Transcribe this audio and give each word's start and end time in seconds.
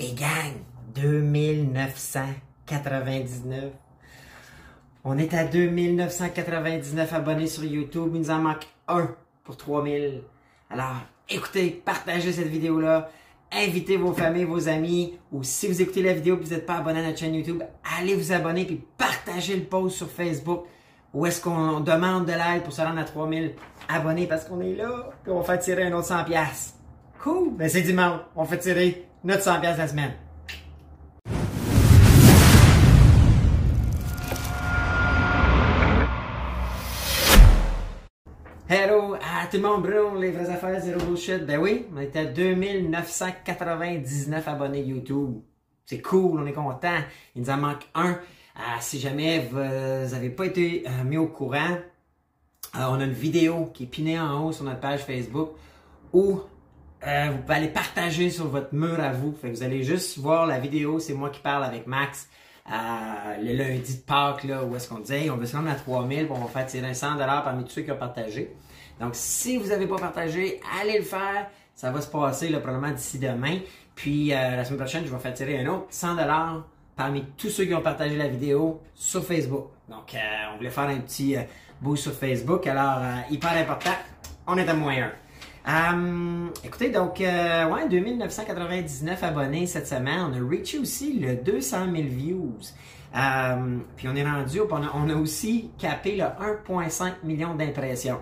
Et 0.00 0.12
gang, 0.12 0.54
2999. 0.94 3.72
On 5.02 5.18
est 5.18 5.34
à 5.34 5.44
2999 5.44 7.12
abonnés 7.12 7.48
sur 7.48 7.64
YouTube. 7.64 8.12
Il 8.14 8.20
nous 8.20 8.30
en 8.30 8.38
manque 8.38 8.68
un 8.86 9.10
pour 9.42 9.56
3000. 9.56 10.22
Alors, 10.70 10.98
écoutez, 11.28 11.82
partagez 11.84 12.32
cette 12.32 12.46
vidéo-là. 12.46 13.10
Invitez 13.50 13.96
vos 13.96 14.12
familles, 14.12 14.44
vos 14.44 14.68
amis. 14.68 15.18
Ou 15.32 15.42
si 15.42 15.66
vous 15.66 15.82
écoutez 15.82 16.02
la 16.02 16.12
vidéo 16.12 16.36
et 16.36 16.40
vous 16.44 16.50
n'êtes 16.50 16.66
pas 16.66 16.76
abonné 16.76 17.00
à 17.00 17.02
notre 17.02 17.18
chaîne 17.18 17.34
YouTube, 17.34 17.64
allez 17.98 18.14
vous 18.14 18.30
abonner 18.30 18.66
puis 18.66 18.80
partagez 18.96 19.56
le 19.56 19.64
post 19.64 19.96
sur 19.96 20.08
Facebook. 20.08 20.66
Où 21.12 21.26
est-ce 21.26 21.42
qu'on 21.42 21.80
demande 21.80 22.24
de 22.24 22.32
l'aide 22.32 22.62
pour 22.62 22.72
se 22.72 22.82
rendre 22.82 23.00
à 23.00 23.04
3000 23.04 23.56
abonnés 23.88 24.28
parce 24.28 24.44
qu'on 24.44 24.60
est 24.60 24.76
là. 24.76 25.10
Puis 25.24 25.32
on 25.32 25.40
va 25.40 25.44
faire 25.44 25.58
tirer 25.58 25.86
un 25.86 25.92
autre 25.92 26.06
100 26.06 26.22
pièces. 26.22 26.76
Cool. 27.20 27.56
Ben 27.56 27.68
c'est 27.68 27.82
dimanche. 27.82 28.20
On 28.36 28.44
fait 28.44 28.58
tirer 28.58 29.07
notre 29.24 29.42
100 29.42 29.60
pièces 29.60 29.78
la 29.78 29.88
semaine. 29.88 30.12
Hello 38.68 39.14
à 39.14 39.46
tout 39.50 39.56
le 39.56 39.62
monde, 39.62 39.82
Bruno, 39.82 40.20
les 40.20 40.30
vraies 40.30 40.50
affaires, 40.50 40.78
zéro 40.80 41.00
bullshit. 41.00 41.44
Ben 41.46 41.58
oui, 41.58 41.86
on 41.94 42.00
est 42.00 42.14
à 42.16 42.26
2999 42.26 44.46
abonnés 44.46 44.82
YouTube. 44.82 45.40
C'est 45.86 46.02
cool, 46.02 46.40
on 46.40 46.46
est 46.46 46.52
content. 46.52 46.98
Il 47.34 47.40
nous 47.42 47.50
en 47.50 47.56
manque 47.56 47.88
un. 47.94 48.10
Euh, 48.10 48.60
si 48.80 49.00
jamais 49.00 49.48
vous 49.50 49.58
n'avez 49.58 50.30
pas 50.30 50.44
été 50.44 50.84
euh, 50.86 51.04
mis 51.04 51.16
au 51.16 51.28
courant, 51.28 51.78
euh, 52.76 52.80
on 52.90 53.00
a 53.00 53.04
une 53.04 53.12
vidéo 53.12 53.70
qui 53.72 53.84
est 53.84 53.86
pinée 53.86 54.20
en 54.20 54.44
haut 54.44 54.52
sur 54.52 54.64
notre 54.64 54.80
page 54.80 55.00
Facebook 55.00 55.52
où 56.12 56.40
vous 57.02 57.38
pouvez 57.38 57.54
aller 57.54 57.68
partager 57.68 58.30
sur 58.30 58.48
votre 58.48 58.74
mur 58.74 58.98
à 59.00 59.12
vous. 59.12 59.34
Fait 59.40 59.50
que 59.50 59.56
vous 59.56 59.62
allez 59.62 59.82
juste 59.82 60.18
voir 60.18 60.46
la 60.46 60.58
vidéo, 60.58 60.98
c'est 60.98 61.14
moi 61.14 61.30
qui 61.30 61.40
parle 61.40 61.64
avec 61.64 61.86
Max. 61.86 62.28
le 62.68 63.52
lundi 63.52 63.96
de 63.96 64.02
Pâques, 64.02 64.44
là, 64.44 64.64
où 64.64 64.74
est-ce 64.76 64.88
qu'on 64.88 65.00
dit, 65.00 65.30
on 65.30 65.36
veut 65.36 65.46
se 65.46 65.56
rendre 65.56 65.70
à 65.70 65.74
3000, 65.74 66.26
on 66.30 66.34
va 66.34 66.46
faire 66.48 66.66
tirer 66.66 66.94
100 66.94 67.16
parmi 67.16 67.64
tous 67.64 67.70
ceux 67.70 67.82
qui 67.82 67.92
ont 67.92 67.96
partagé. 67.96 68.54
Donc, 69.00 69.10
si 69.14 69.56
vous 69.56 69.68
n'avez 69.68 69.86
pas 69.86 69.98
partagé, 69.98 70.60
allez 70.80 70.98
le 70.98 71.04
faire. 71.04 71.48
Ça 71.74 71.90
va 71.90 72.00
se 72.00 72.08
passer 72.08 72.48
là, 72.48 72.58
probablement 72.58 72.92
d'ici 72.92 73.18
demain. 73.18 73.58
Puis, 73.94 74.28
la 74.28 74.64
semaine 74.64 74.80
prochaine, 74.80 75.04
je 75.06 75.10
vais 75.10 75.18
faire 75.18 75.34
tirer 75.34 75.60
un 75.60 75.66
autre 75.66 75.86
100 75.90 76.16
parmi 76.98 77.24
tous 77.36 77.48
ceux 77.48 77.64
qui 77.64 77.74
ont 77.74 77.80
partagé 77.80 78.16
la 78.16 78.26
vidéo 78.26 78.82
sur 78.92 79.24
Facebook. 79.24 79.68
Donc, 79.88 80.14
euh, 80.14 80.18
on 80.52 80.56
voulait 80.58 80.68
faire 80.68 80.88
un 80.88 80.98
petit 80.98 81.36
euh, 81.36 81.42
boost 81.80 82.02
sur 82.02 82.12
Facebook. 82.12 82.66
Alors, 82.66 82.98
euh, 82.98 83.20
hyper 83.30 83.52
important, 83.52 83.94
on 84.48 84.58
est 84.58 84.68
à 84.68 84.74
moins 84.74 85.10
un. 85.68 86.50
écoutez, 86.64 86.90
donc, 86.90 87.18
ouais, 87.20 87.88
2999 87.88 89.22
abonnés 89.22 89.66
cette 89.66 89.86
semaine. 89.86 90.30
On 90.30 90.32
a 90.32 90.48
reaché 90.48 90.78
aussi 90.78 91.18
le 91.18 91.36
200 91.36 91.86
000 91.94 92.08
views. 92.08 92.56
puis 93.96 94.08
on 94.08 94.16
est 94.16 94.24
rendu, 94.24 94.60
on 94.70 95.08
a, 95.10 95.14
aussi 95.14 95.70
capé 95.78 96.16
le 96.16 96.24
1,5 96.24 97.24
million 97.24 97.54
d'impressions. 97.54 98.20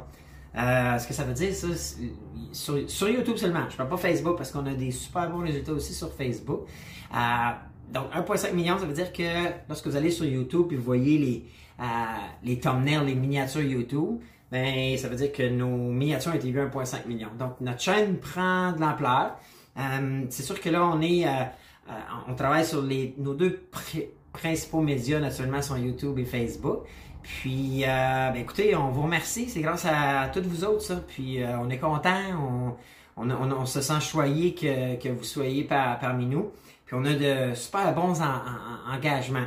ce 0.55 1.07
que 1.07 1.15
ça 1.15 1.25
veut 1.25 1.35
dire, 1.35 1.55
ça, 1.55 1.69
sur, 2.53 3.09
YouTube 3.09 3.37
seulement. 3.37 3.69
Je 3.71 3.77
parle 3.77 3.91
pas 3.91 3.97
Facebook 3.97 4.37
parce 4.37 4.51
qu'on 4.51 4.67
a 4.67 4.75
des 4.75 4.91
super 4.91 5.31
bons 5.31 5.43
résultats 5.43 5.73
aussi 5.73 5.95
sur 5.95 6.13
Facebook. 6.13 6.67
Donc, 7.93 8.13
1,5 8.13 8.53
million, 8.53 8.79
ça 8.79 8.87
veut 8.87 8.93
dire 8.93 9.13
que 9.13 9.23
lorsque 9.69 9.87
vous 9.87 9.97
allez 9.97 10.11
sur 10.11 10.25
YouTube 10.25 10.73
et 10.73 10.77
vous 10.77 10.83
voyez 10.83 11.19
les, 11.19 11.45
euh, 11.81 11.85
les 12.43 12.59
thumbnails, 12.59 13.07
les 13.07 13.15
miniatures 13.15 13.63
YouTube, 13.63 14.19
ben, 14.53 14.97
ça 14.97 15.09
veut 15.09 15.17
dire 15.17 15.33
que 15.33 15.49
nos 15.49 15.91
miniatures 15.91 16.33
ont 16.33 16.37
été 16.37 16.51
vues 16.51 16.61
1,5 16.61 17.07
million. 17.07 17.29
Donc, 17.39 17.61
notre 17.61 17.81
chaîne 17.81 18.19
prend 18.19 18.73
de 18.73 18.81
l'ampleur. 18.81 19.37
Euh, 19.79 20.25
c'est 20.31 20.43
sûr 20.43 20.61
que 20.61 20.71
là, 20.71 20.85
on 20.87 21.01
est, 21.01 21.27
euh, 21.27 21.31
euh 21.89 21.93
on 22.29 22.35
travaille 22.35 22.65
sur 22.65 22.83
les, 22.83 23.15
nos 23.19 23.35
deux 23.35 23.61
principaux 24.33 24.81
médias, 24.81 25.19
naturellement, 25.19 25.63
sont 25.63 25.77
YouTube 25.77 26.19
et 26.19 26.25
Facebook. 26.25 26.85
Puis, 27.23 27.83
euh, 27.85 28.31
ben, 28.31 28.37
écoutez, 28.37 28.77
on 28.77 28.91
vous 28.91 29.03
remercie. 29.03 29.49
C'est 29.49 29.61
grâce 29.61 29.85
à, 29.85 30.29
toutes 30.33 30.47
vous 30.47 30.65
autres, 30.65 30.83
ça. 30.83 30.97
Puis, 31.07 31.43
euh, 31.43 31.59
on 31.59 31.69
est 31.71 31.79
content. 31.79 32.21
On, 32.39 32.77
on, 33.17 33.31
on, 33.31 33.67
se 33.67 33.81
sent 33.81 34.01
choyé 34.01 34.55
que, 34.55 34.97
que 34.97 35.09
vous 35.09 35.25
soyez 35.25 35.65
par, 35.65 35.99
parmi 35.99 36.27
nous. 36.27 36.53
Puis 36.85 36.95
on 36.97 37.05
a 37.05 37.15
de 37.15 37.55
super 37.55 37.93
bons 37.95 38.21
engagements. 38.89 39.47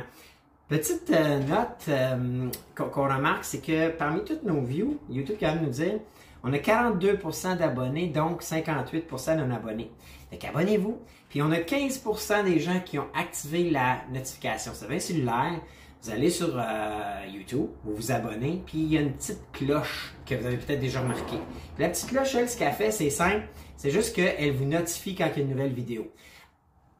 Petite 0.70 1.10
euh, 1.10 1.40
note 1.40 1.86
euh, 1.88 2.48
qu'on 2.76 3.08
remarque, 3.08 3.44
c'est 3.44 3.60
que 3.60 3.88
parmi 3.88 4.22
toutes 4.22 4.44
nos 4.44 4.60
views, 4.60 5.00
YouTube 5.10 5.34
quand 5.40 5.52
même 5.52 5.64
nous 5.64 5.70
dire, 5.70 5.98
on 6.44 6.52
a 6.52 6.58
42% 6.58 7.56
d'abonnés, 7.58 8.06
donc 8.06 8.44
58% 8.44 9.36
non-abonnés. 9.36 9.90
Fait 10.30 10.38
qu'abonnez-vous. 10.38 10.96
Puis 11.28 11.42
on 11.42 11.50
a 11.50 11.58
15% 11.58 12.44
des 12.44 12.60
gens 12.60 12.78
qui 12.84 13.00
ont 13.00 13.08
activé 13.14 13.68
la 13.68 14.02
notification. 14.12 14.72
Ça 14.72 14.86
va 14.86 15.00
cellulaire. 15.00 15.60
Vous 16.04 16.10
allez 16.10 16.30
sur 16.30 16.56
euh, 16.56 17.26
YouTube, 17.34 17.66
vous 17.82 17.96
vous 17.96 18.12
abonnez, 18.12 18.62
puis 18.64 18.78
il 18.78 18.92
y 18.92 18.96
a 18.96 19.00
une 19.00 19.12
petite 19.12 19.42
cloche 19.52 20.14
que 20.24 20.36
vous 20.36 20.46
avez 20.46 20.56
peut-être 20.56 20.80
déjà 20.80 21.00
remarqué. 21.00 21.36
la 21.80 21.88
petite 21.88 22.10
cloche, 22.10 22.36
elle, 22.36 22.48
ce 22.48 22.56
qu'elle 22.56 22.72
fait, 22.72 22.92
c'est 22.92 23.10
simple. 23.10 23.42
C'est 23.76 23.90
juste 23.90 24.14
qu'elle 24.14 24.52
vous 24.52 24.66
notifie 24.66 25.16
quand 25.16 25.26
il 25.34 25.38
y 25.38 25.40
a 25.40 25.42
une 25.42 25.50
nouvelle 25.50 25.72
vidéo. 25.72 26.12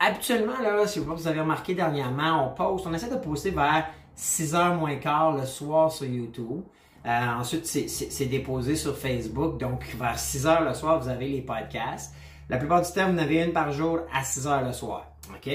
Habituellement, 0.03 0.59
là, 0.63 0.87
si 0.87 0.99
vous 0.99 1.29
avez 1.29 1.41
remarqué 1.41 1.75
dernièrement, 1.75 2.47
on 2.47 2.55
poste, 2.55 2.87
on 2.87 2.95
essaie 2.95 3.11
de 3.11 3.17
poster 3.17 3.51
vers 3.51 3.87
6h 4.17 4.79
moins 4.79 4.97
quart 4.97 5.37
le 5.37 5.45
soir 5.45 5.93
sur 5.93 6.07
YouTube. 6.07 6.63
Euh, 7.05 7.27
ensuite, 7.39 7.67
c'est 7.67 8.27
déposé 8.27 8.77
sur 8.77 8.97
Facebook. 8.97 9.61
Donc, 9.61 9.85
vers 9.99 10.19
6 10.19 10.47
h 10.47 10.65
le 10.65 10.73
soir, 10.73 10.99
vous 10.99 11.09
avez 11.09 11.29
les 11.29 11.43
podcasts. 11.43 12.15
La 12.49 12.57
plupart 12.57 12.81
du 12.81 12.91
temps, 12.91 13.09
vous 13.09 13.15
en 13.15 13.19
avez 13.19 13.43
une 13.45 13.53
par 13.53 13.73
jour 13.73 14.01
à 14.11 14.25
6 14.25 14.47
h 14.47 14.67
le 14.67 14.73
soir. 14.73 15.07
OK? 15.35 15.53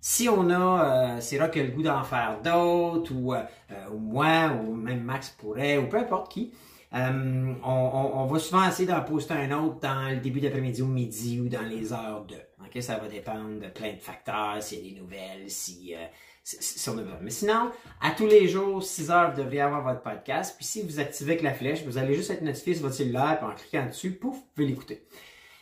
Si 0.00 0.26
on 0.26 0.48
a, 0.48 1.16
euh, 1.16 1.20
c'est 1.20 1.36
là 1.36 1.48
que 1.48 1.60
le 1.60 1.68
goût 1.68 1.82
d'en 1.82 2.02
faire 2.02 2.38
d'autres, 2.42 3.12
ou, 3.14 3.34
euh, 3.34 3.44
ou 3.92 3.98
moi, 3.98 4.52
ou 4.52 4.74
même 4.74 5.02
Max 5.02 5.28
pourrait, 5.38 5.76
ou 5.76 5.86
peu 5.86 5.98
importe 5.98 6.32
qui, 6.32 6.52
euh, 6.94 7.54
on, 7.64 8.26
va 8.26 8.38
souvent 8.38 8.68
essayer 8.68 8.86
d'en 8.86 9.00
poster 9.02 9.32
un 9.32 9.50
autre 9.52 9.80
dans 9.80 10.10
le 10.10 10.16
début 10.16 10.40
d'après-midi 10.40 10.82
ou 10.82 10.86
midi 10.86 11.40
ou 11.40 11.48
dans 11.48 11.62
les 11.62 11.92
heures 11.92 12.26
de. 12.26 12.34
Ok, 12.64 12.82
Ça 12.82 12.98
va 12.98 13.08
dépendre 13.08 13.60
de 13.60 13.68
plein 13.68 13.94
de 13.94 13.98
facteurs, 13.98 14.58
s'il 14.60 14.78
y 14.78 14.90
a 14.90 14.94
des 14.94 15.00
nouvelles, 15.00 15.50
si, 15.50 15.94
euh, 15.94 16.04
si, 16.42 16.88
on 16.90 16.98
a 16.98 17.02
besoin. 17.02 17.18
Mais 17.22 17.30
sinon, 17.30 17.70
à 18.00 18.10
tous 18.10 18.26
les 18.26 18.46
jours, 18.46 18.82
6 18.82 19.10
heures, 19.10 19.30
vous 19.30 19.40
devriez 19.40 19.62
avoir 19.62 19.82
votre 19.82 20.02
podcast. 20.02 20.54
Puis 20.56 20.66
si 20.66 20.82
vous 20.82 21.00
activez 21.00 21.32
avec 21.32 21.42
la 21.42 21.54
flèche, 21.54 21.82
vous 21.84 21.96
allez 21.96 22.14
juste 22.14 22.30
être 22.30 22.42
notifié 22.42 22.74
sur 22.74 22.82
votre 22.82 22.94
cellulaire, 22.94 23.38
puis 23.38 23.48
en 23.48 23.54
cliquant 23.54 23.86
dessus, 23.86 24.12
pouf, 24.12 24.36
vous 24.36 24.46
pouvez 24.54 24.66
l'écouter. 24.66 25.02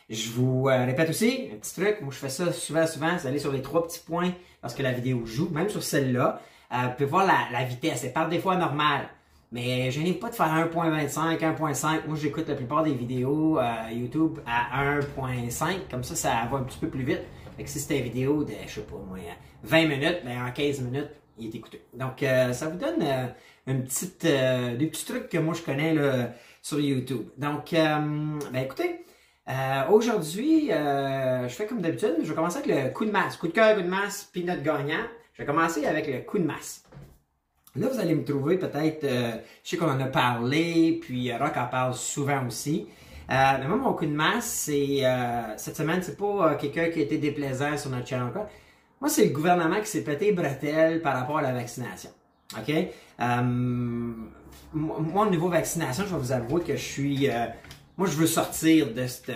Je 0.09 0.29
vous 0.31 0.67
euh, 0.67 0.85
répète 0.85 1.09
aussi, 1.09 1.49
un 1.53 1.55
petit 1.55 1.73
truc, 1.73 2.01
moi 2.01 2.11
je 2.11 2.17
fais 2.17 2.29
ça 2.29 2.51
souvent, 2.51 2.85
souvent, 2.85 3.15
vous 3.15 3.27
allez 3.27 3.39
sur 3.39 3.53
les 3.53 3.61
trois 3.61 3.87
petits 3.87 4.01
points 4.01 4.33
lorsque 4.61 4.79
la 4.79 4.91
vidéo 4.91 5.25
joue, 5.25 5.49
même 5.49 5.69
sur 5.69 5.81
celle-là, 5.81 6.41
vous 6.69 6.89
pouvez 6.91 7.05
voir 7.05 7.25
la, 7.25 7.47
la 7.57 7.65
vitesse, 7.65 8.03
elle 8.03 8.11
part 8.13 8.27
des 8.27 8.39
fois 8.39 8.57
normale. 8.57 9.09
Mais 9.51 9.91
je 9.91 9.99
n'ai 9.99 10.13
pas 10.13 10.29
de 10.29 10.35
faire 10.35 10.47
1.25, 10.47 11.37
1.5. 11.39 12.07
Moi, 12.07 12.15
j'écoute 12.15 12.47
la 12.47 12.55
plupart 12.55 12.83
des 12.83 12.93
vidéos 12.93 13.59
euh, 13.59 13.91
YouTube 13.91 14.39
à 14.45 14.97
1.5. 14.99 15.89
Comme 15.89 16.05
ça, 16.05 16.15
ça 16.15 16.47
va 16.49 16.57
un 16.57 16.63
petit 16.63 16.79
peu 16.79 16.87
plus 16.87 17.03
vite. 17.03 17.21
Fait 17.57 17.63
que 17.63 17.69
si 17.69 17.79
c'était 17.79 17.97
une 17.97 18.05
vidéo 18.05 18.45
de, 18.45 18.53
je 18.65 18.75
sais 18.75 18.81
pas 18.81 18.95
moi, 18.95 19.17
20 19.63 19.87
minutes, 19.87 20.19
ben 20.23 20.47
en 20.47 20.51
15 20.51 20.81
minutes, 20.81 21.09
il 21.37 21.47
est 21.47 21.55
écouté. 21.55 21.81
Donc, 21.93 22.23
euh, 22.23 22.53
ça 22.53 22.69
vous 22.69 22.77
donne 22.77 23.03
euh, 23.03 24.75
des 24.77 24.87
petits 24.87 25.05
trucs 25.05 25.27
que 25.27 25.37
moi 25.37 25.53
je 25.53 25.61
connais 25.63 25.95
sur 26.61 26.79
YouTube. 26.79 27.27
Donc, 27.37 27.73
ben 27.73 28.39
écoutez, 28.55 29.05
aujourd'hui, 29.89 30.69
je 30.69 31.53
fais 31.53 31.65
comme 31.65 31.81
d'habitude. 31.81 32.15
Je 32.23 32.29
vais 32.29 32.35
commencer 32.35 32.59
avec 32.59 32.85
le 32.85 32.89
coup 32.91 33.03
de 33.03 33.11
masse. 33.11 33.35
Coup 33.35 33.47
de 33.47 33.53
cœur, 33.53 33.75
coup 33.75 33.81
de 33.81 33.87
masse, 33.87 34.29
puis 34.31 34.45
notre 34.45 34.63
gagnant. 34.63 35.03
Je 35.33 35.41
vais 35.41 35.45
commencer 35.45 35.85
avec 35.85 36.07
le 36.07 36.19
coup 36.21 36.39
de 36.39 36.45
masse. 36.45 36.85
Là, 37.75 37.87
vous 37.87 37.99
allez 37.99 38.15
me 38.15 38.25
trouver 38.25 38.57
peut-être, 38.57 39.05
euh, 39.05 39.37
je 39.63 39.69
sais 39.69 39.77
qu'on 39.77 39.89
en 39.89 39.99
a 40.01 40.07
parlé, 40.07 40.99
puis 41.01 41.31
euh, 41.31 41.37
Rock 41.37 41.55
en 41.55 41.67
parle 41.67 41.93
souvent 41.93 42.45
aussi. 42.45 42.87
Euh, 43.29 43.33
mais 43.59 43.67
moi, 43.67 43.77
mon 43.77 43.93
coup 43.93 44.05
de 44.05 44.11
masse, 44.11 44.45
c'est 44.45 45.05
euh, 45.05 45.55
cette 45.55 45.77
semaine, 45.77 46.03
c'est 46.03 46.17
pas 46.17 46.55
quelqu'un 46.55 46.89
qui 46.89 46.99
a 46.99 47.03
été 47.03 47.17
déplaisant 47.17 47.77
sur 47.77 47.89
notre 47.89 48.05
channel 48.05 48.27
encore. 48.27 48.49
Moi, 48.99 49.09
c'est 49.09 49.23
le 49.23 49.31
gouvernement 49.31 49.79
qui 49.79 49.87
s'est 49.87 50.03
pété 50.03 50.33
bretelle 50.33 51.01
par 51.01 51.13
rapport 51.13 51.37
à 51.37 51.41
la 51.41 51.53
vaccination. 51.53 52.09
OK? 52.57 52.73
moi, 54.73 55.25
au 55.25 55.29
niveau 55.29 55.47
vaccination, 55.47 56.03
je 56.05 56.13
vais 56.13 56.19
vous 56.19 56.31
avouer 56.33 56.61
que 56.63 56.75
je 56.75 56.83
suis. 56.83 57.29
moi, 57.97 58.07
je 58.07 58.17
veux 58.17 58.27
sortir 58.27 58.93
de 58.93 59.07
cette 59.07 59.31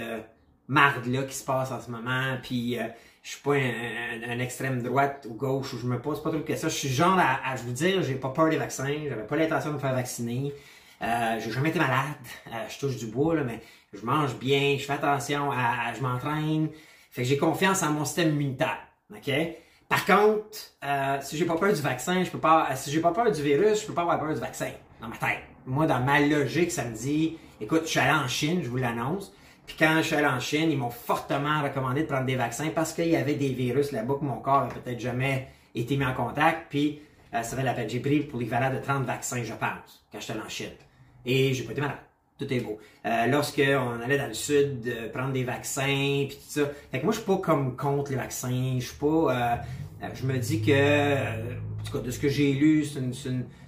marde-là 0.67 1.23
qui 1.23 1.35
se 1.35 1.45
passe 1.45 1.71
en 1.71 1.79
ce 1.79 1.89
moment, 1.89 2.35
puis 2.43 2.77
je 3.25 3.31
suis 3.31 3.41
pas 3.41 3.55
un, 3.55 4.37
extrême 4.39 4.83
droite 4.83 5.25
ou 5.27 5.33
gauche 5.33 5.73
où 5.73 5.79
je 5.79 5.87
me 5.87 5.99
pose 5.99 6.21
pas 6.21 6.29
trop 6.29 6.37
de 6.37 6.43
questions. 6.43 6.69
Je 6.69 6.75
suis 6.75 6.89
genre 6.89 7.17
à, 7.17 7.55
je 7.55 7.63
vous 7.63 7.71
dire, 7.71 8.03
j'ai 8.03 8.13
pas 8.13 8.29
peur 8.29 8.49
des 8.49 8.57
vaccins, 8.57 8.93
j'avais 9.09 9.25
pas 9.25 9.35
l'intention 9.35 9.71
de 9.71 9.75
me 9.75 9.79
faire 9.79 9.95
vacciner. 9.95 10.53
Euh, 11.01 11.39
j'ai 11.39 11.49
jamais 11.49 11.69
été 11.69 11.79
malade, 11.79 12.13
euh, 12.47 12.51
je 12.69 12.77
touche 12.77 12.97
du 12.97 13.07
bois 13.07 13.33
là, 13.33 13.43
mais 13.43 13.61
je 13.93 14.05
mange 14.05 14.35
bien, 14.35 14.77
je 14.77 14.85
fais 14.85 14.93
attention, 14.93 15.51
à, 15.51 15.91
je 15.95 16.01
m'entraîne. 16.01 16.69
Fait 17.09 17.23
que 17.23 17.27
j'ai 17.27 17.37
confiance 17.37 17.81
en 17.81 17.93
mon 17.93 18.05
système 18.05 18.29
immunitaire. 18.29 18.77
OK? 19.09 19.31
Par 19.89 20.05
contre, 20.05 20.59
euh, 20.83 21.17
si 21.21 21.35
j'ai 21.35 21.45
pas 21.45 21.55
peur 21.55 21.73
du 21.73 21.81
vaccin, 21.81 22.23
je 22.23 22.29
peux 22.29 22.37
pas. 22.37 22.75
Si 22.75 22.91
j'ai 22.91 23.01
pas 23.01 23.11
peur 23.11 23.31
du 23.31 23.41
virus, 23.41 23.81
je 23.81 23.87
peux 23.87 23.93
pas 23.93 24.03
avoir 24.03 24.19
peur 24.19 24.35
du 24.35 24.39
vaccin. 24.39 24.69
Dans 25.01 25.07
ma 25.07 25.17
tête. 25.17 25.41
Moi, 25.65 25.87
dans 25.87 25.99
ma 25.99 26.19
logique, 26.19 26.71
ça 26.71 26.83
me 26.83 26.95
dit, 26.95 27.39
écoute, 27.59 27.81
je 27.85 27.89
suis 27.89 27.99
allé 27.99 28.11
en 28.11 28.27
Chine, 28.27 28.61
je 28.61 28.69
vous 28.69 28.77
l'annonce. 28.77 29.33
Puis 29.65 29.75
quand 29.77 29.95
je 29.97 30.03
suis 30.03 30.15
allé 30.15 30.27
en 30.27 30.39
Chine, 30.39 30.69
ils 30.71 30.77
m'ont 30.77 30.89
fortement 30.89 31.63
recommandé 31.63 32.01
de 32.03 32.07
prendre 32.07 32.25
des 32.25 32.35
vaccins 32.35 32.69
parce 32.73 32.93
qu'il 32.93 33.07
y 33.07 33.15
avait 33.15 33.35
des 33.35 33.49
virus 33.49 33.91
là-bas 33.91 34.15
que 34.19 34.25
mon 34.25 34.37
corps 34.37 34.67
n'a 34.67 34.73
peut-être 34.73 34.99
jamais 34.99 35.47
été 35.73 35.97
mis 35.97 36.05
en 36.05 36.13
contact. 36.13 36.67
Puis 36.69 37.01
euh, 37.33 37.41
ça 37.41 37.55
fait 37.55 37.63
la 37.63 37.73
peine. 37.73 37.89
J'ai 37.89 37.99
pris 37.99 38.19
pour 38.21 38.39
l'équivalent 38.39 38.73
de 38.73 38.79
30 38.79 39.05
vaccins, 39.05 39.43
je 39.43 39.53
pense, 39.53 40.05
quand 40.11 40.19
j'étais 40.19 40.33
allé 40.33 40.41
en 40.41 40.49
Chine. 40.49 40.71
Et 41.25 41.53
j'ai 41.53 41.63
pas 41.63 41.71
été 41.71 41.81
malade. 41.81 41.97
Tout 42.37 42.51
est 42.53 42.59
beau. 42.59 42.77
Euh, 43.05 43.27
Lorsqu'on 43.27 44.01
allait 44.03 44.17
dans 44.17 44.27
le 44.27 44.33
sud 44.33 44.87
euh, 44.87 45.09
prendre 45.09 45.31
des 45.31 45.45
vaccins, 45.45 46.25
puis 46.27 46.35
tout 46.35 46.59
ça. 46.59 46.69
Fait 46.91 46.99
que 46.99 47.05
moi, 47.05 47.13
je 47.13 47.19
suis 47.19 47.25
pas 47.25 47.37
comme 47.37 47.77
contre 47.77 48.11
les 48.11 48.17
vaccins. 48.17 48.75
Je 48.77 48.85
suis 48.85 48.97
pas... 48.97 49.05
Euh, 49.07 50.07
je 50.13 50.25
me 50.25 50.37
dis 50.37 50.61
que, 50.61 51.15
en 51.79 51.83
tout 51.83 51.93
cas, 51.93 51.99
de 51.99 52.11
ce 52.11 52.19
que 52.19 52.27
j'ai 52.27 52.51
lu, 52.51 52.85
une, 52.97 53.13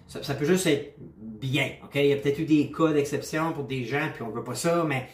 ça, 0.07 0.21
ça, 0.21 0.33
peut 0.35 0.45
juste 0.45 0.67
être 0.67 0.95
bien. 0.99 1.71
ok? 1.83 1.95
Il 1.95 2.07
y 2.07 2.13
a 2.13 2.17
peut-être 2.17 2.39
eu 2.39 2.45
des 2.45 2.69
cas 2.69 2.91
d'exception 2.91 3.53
pour 3.53 3.63
des 3.63 3.85
gens, 3.85 4.09
puis 4.13 4.23
on 4.23 4.29
veut 4.29 4.43
pas 4.43 4.55
ça, 4.55 4.83
mais 4.85 5.07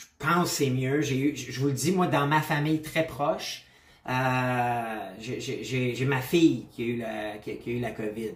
je 0.00 0.06
pense 0.18 0.50
que 0.50 0.56
c'est 0.56 0.70
mieux. 0.70 1.02
J'ai 1.02 1.34
je 1.34 1.60
vous 1.60 1.66
le 1.66 1.72
dis, 1.72 1.92
moi, 1.92 2.06
dans 2.06 2.26
ma 2.26 2.40
famille 2.40 2.80
très 2.80 3.06
proche, 3.06 3.66
euh, 4.08 5.10
j'ai 5.18 6.06
ma 6.06 6.20
fille 6.20 6.66
qui 6.72 6.82
a 6.82 6.86
eu 6.86 6.96
la, 6.96 7.38
qui, 7.38 7.50
a 7.50 7.72
eu 7.72 7.80
la 7.80 7.90
COVID. 7.90 8.30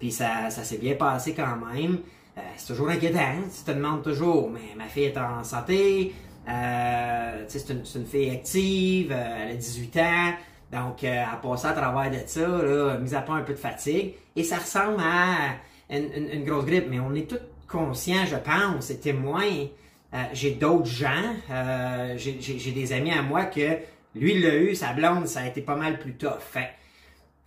Puis 0.00 0.10
ça, 0.10 0.50
ça 0.50 0.64
s'est 0.64 0.78
bien 0.78 0.94
passé 0.94 1.34
quand 1.34 1.56
même. 1.56 1.98
Euh, 2.36 2.40
c'est 2.56 2.66
toujours 2.66 2.88
inquiétant, 2.88 3.34
tu 3.44 3.64
te 3.64 3.70
demandes 3.70 4.02
toujours, 4.02 4.50
mais 4.50 4.74
ma 4.76 4.88
fille 4.88 5.04
est 5.04 5.16
en 5.16 5.44
santé, 5.44 6.12
euh, 6.48 7.44
c'est 7.46 7.70
une, 7.70 7.84
une, 7.94 8.06
fille 8.06 8.30
active, 8.30 9.12
euh, 9.12 9.36
elle 9.44 9.50
a 9.52 9.54
18 9.54 9.96
ans, 9.98 10.32
donc 10.72 11.04
euh, 11.04 11.22
elle 11.32 11.40
passe 11.40 11.64
à 11.64 11.72
travers 11.74 12.10
de 12.10 12.26
ça, 12.26 12.40
là, 12.40 12.98
mis 12.98 13.14
à 13.14 13.20
part 13.20 13.36
un 13.36 13.42
peu 13.42 13.52
de 13.52 13.58
fatigue, 13.58 14.14
et 14.34 14.42
ça 14.42 14.56
ressemble 14.56 15.00
à 15.00 15.54
une, 15.90 16.12
une, 16.12 16.28
une 16.28 16.44
grosse 16.44 16.64
grippe, 16.64 16.86
mais 16.90 16.98
on 16.98 17.14
est 17.14 17.30
tous 17.30 17.38
conscients, 17.68 18.26
je 18.26 18.34
pense, 18.34 18.90
et 18.90 18.98
témoins. 18.98 19.68
Euh, 20.14 20.18
j'ai 20.32 20.52
d'autres 20.52 20.86
gens, 20.86 21.34
euh, 21.50 22.16
j'ai 22.16 22.72
des 22.72 22.92
amis 22.92 23.10
à 23.10 23.22
moi 23.22 23.46
que 23.46 23.78
lui, 24.14 24.34
il 24.34 24.42
l'a 24.42 24.54
eu, 24.54 24.74
sa 24.76 24.92
blonde, 24.92 25.26
ça 25.26 25.40
a 25.40 25.46
été 25.48 25.60
pas 25.60 25.74
mal 25.74 25.98
plus 25.98 26.14
tough. 26.14 26.38
Fait, 26.38 26.70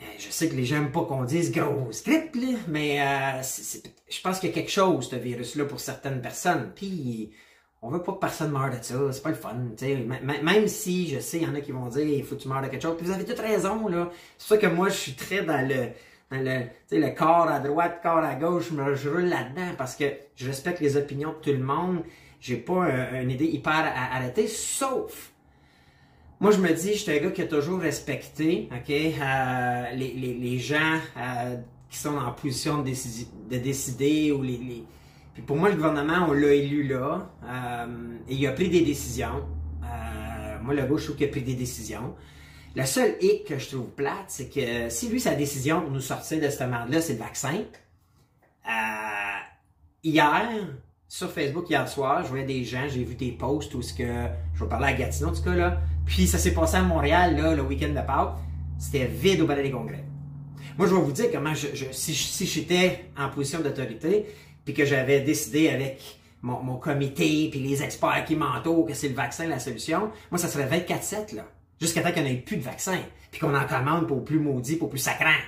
euh, 0.02 0.06
je 0.20 0.30
sais 0.30 0.50
que 0.50 0.56
les 0.56 0.66
gens 0.66 0.76
n'aiment 0.76 0.92
pas 0.92 1.06
qu'on 1.06 1.24
dise 1.24 1.52
grosse 1.52 2.04
grippe, 2.04 2.36
là, 2.36 2.58
mais 2.68 2.98
je 4.10 4.22
pense 4.22 4.40
qu'il 4.40 4.50
y 4.50 4.52
a 4.52 4.56
quelque 4.56 4.72
chose, 4.72 5.10
ce 5.10 5.16
virus-là, 5.16 5.64
pour 5.64 5.80
certaines 5.80 6.22
personnes. 6.22 6.72
Puis, 6.76 7.32
on 7.82 7.90
veut 7.90 8.02
pas 8.02 8.14
que 8.14 8.20
personne 8.20 8.52
meure 8.52 8.70
de 8.70 8.82
ça. 8.82 8.96
C'est 9.12 9.24
pas 9.24 9.30
le 9.30 9.36
fun. 9.36 9.56
Même 10.44 10.68
si, 10.68 11.08
je 11.08 11.20
sais, 11.20 11.38
il 11.38 11.44
y 11.44 11.48
en 11.48 11.56
a 11.56 11.62
qui 11.62 11.72
vont 11.72 11.88
dire, 11.88 12.06
il 12.06 12.24
faut 12.24 12.36
que 12.36 12.42
tu 12.42 12.48
meurs 12.48 12.62
de 12.62 12.68
quelque 12.68 12.82
chose. 12.82 12.98
Puis 12.98 13.06
vous 13.06 13.14
avez 13.14 13.24
toute 13.24 13.40
raison, 13.40 13.88
là. 13.88 14.10
C'est 14.38 14.56
ça 14.56 14.58
que 14.58 14.68
moi, 14.68 14.90
je 14.90 14.96
suis 14.96 15.14
très 15.14 15.44
dans 15.44 15.66
le, 15.66 15.90
le, 16.32 16.64
le 16.92 17.16
corps 17.16 17.48
à 17.48 17.60
droite, 17.60 18.00
corps 18.02 18.18
à 18.18 18.36
gauche. 18.36 18.70
Je, 18.72 18.74
me, 18.74 18.84
roule 18.84 19.30
là-dedans 19.30 19.74
parce 19.78 19.96
que 19.96 20.06
je 20.36 20.48
respecte 20.48 20.82
les 20.82 20.98
opinions 20.98 21.30
de 21.30 21.36
tout 21.36 21.58
le 21.58 21.64
monde. 21.64 22.02
J'ai 22.40 22.58
pas 22.58 22.84
un, 22.84 23.22
une 23.22 23.32
idée 23.32 23.46
hyper 23.46 23.94
arrêtée, 24.14 24.48
sauf 24.48 25.34
moi, 26.40 26.52
je 26.52 26.60
me 26.60 26.72
dis, 26.72 26.94
je 26.94 27.00
suis 27.00 27.12
un 27.12 27.18
gars 27.18 27.32
qui 27.32 27.42
a 27.42 27.48
toujours 27.48 27.80
respecté, 27.80 28.70
euh, 28.72 29.92
les, 29.96 30.60
gens 30.60 31.00
euh, 31.18 31.58
qui 31.90 31.98
sont 31.98 32.16
en 32.16 32.32
position 32.32 32.78
de, 32.78 32.84
décider, 33.58 34.28
de 34.30 34.34
ou 34.34 34.44
les, 34.44 34.84
Puis 35.34 35.42
pour 35.42 35.58
moi, 35.58 35.70
le 35.70 35.76
gouvernement, 35.76 36.28
on 36.30 36.34
l'a 36.34 36.54
élu 36.54 36.84
là 36.88 37.28
euh, 37.44 38.18
et 38.30 38.36
il 38.36 38.46
a 38.46 38.52
pris 38.52 38.70
des 38.70 38.82
décisions. 38.82 39.46
Moi, 40.62 40.76
le 40.76 40.82
gars, 40.82 40.98
je 40.98 41.04
trouve 41.06 41.16
qu'il 41.16 41.28
a 41.28 41.32
pris 41.32 41.42
des 41.42 41.56
décisions. 41.56 42.14
Le 42.76 42.86
seul 42.86 43.16
hic 43.22 43.46
que 43.46 43.58
je 43.58 43.70
trouve 43.70 43.90
plate, 43.90 44.26
c'est 44.28 44.50
que 44.50 44.90
si 44.90 45.10
lui, 45.10 45.20
sa 45.20 45.34
décision 45.34 45.82
pour 45.82 45.92
nous 45.92 46.02
sortir 46.02 46.40
de 46.40 46.50
cette 46.50 46.70
merde-là, 46.70 47.02
c'est 47.02 47.14
le 47.14 47.20
vaccin. 47.20 47.64
Hier, 50.04 50.50
sur 51.08 51.32
Facebook 51.32 51.70
hier 51.70 51.88
soir, 51.88 52.24
je 52.24 52.30
voyais 52.30 52.46
des 52.46 52.64
gens, 52.64 52.88
j'ai 52.90 53.04
vu 53.04 53.16
des 53.16 53.32
posts 53.32 53.74
où 53.76 53.82
ce 53.82 53.94
que 53.94 54.04
je 54.54 54.64
vais 54.64 54.70
parler 54.70 54.88
à 54.88 54.94
Gatineau 54.94 55.30
en 55.30 55.34
tout 55.34 55.44
cas 55.44 55.56
là, 55.56 55.82
puis 56.06 56.28
ça 56.28 56.38
s'est 56.38 56.54
passé 56.54 56.78
à 56.78 56.82
Montréal 56.82 57.38
là, 57.38 57.56
le 57.56 57.62
week-end 57.62 57.90
de 57.90 58.06
Pâques, 58.06 58.36
c'était 58.78 59.08
vide 59.08 59.42
au 59.42 59.48
palais 59.48 59.64
des 59.64 59.72
congrès. 59.72 60.04
Moi, 60.78 60.88
je 60.88 60.94
vais 60.94 61.02
vous 61.02 61.12
dire 61.12 61.26
comment 61.32 61.56
je, 61.56 61.68
si, 61.92 62.14
si 62.14 62.46
j'étais 62.46 63.06
en 63.18 63.30
position 63.30 63.62
d'autorité, 63.62 64.28
puis 64.64 64.76
que 64.76 64.86
j'avais 64.86 65.22
décidé 65.22 65.70
avec 65.70 66.20
mon, 66.44 66.62
mon, 66.62 66.76
comité 66.76 67.48
puis 67.50 67.60
les 67.62 67.82
experts 67.82 68.26
qui 68.26 68.36
m'entourent 68.36 68.86
que 68.86 68.94
c'est 68.94 69.10
le 69.10 69.16
vaccin 69.16 69.48
la 69.48 69.60
solution, 69.60 70.12
moi 70.30 70.38
ça 70.38 70.48
serait 70.48 70.68
24/7 70.68 71.36
là, 71.36 71.46
jusqu'à 71.82 72.04
temps 72.04 72.12
qu'il 72.12 72.24
n'y 72.24 72.32
ait 72.34 72.36
plus 72.36 72.58
de 72.58 72.64
vaccin, 72.64 73.00
puis 73.32 73.40
qu'on 73.40 73.56
en 73.56 73.66
commande 73.66 74.08
pour 74.08 74.24
plus 74.24 74.40
maudit, 74.40 74.76
pour 74.76 74.90
plus 74.90 75.00
sacrant. 75.00 75.40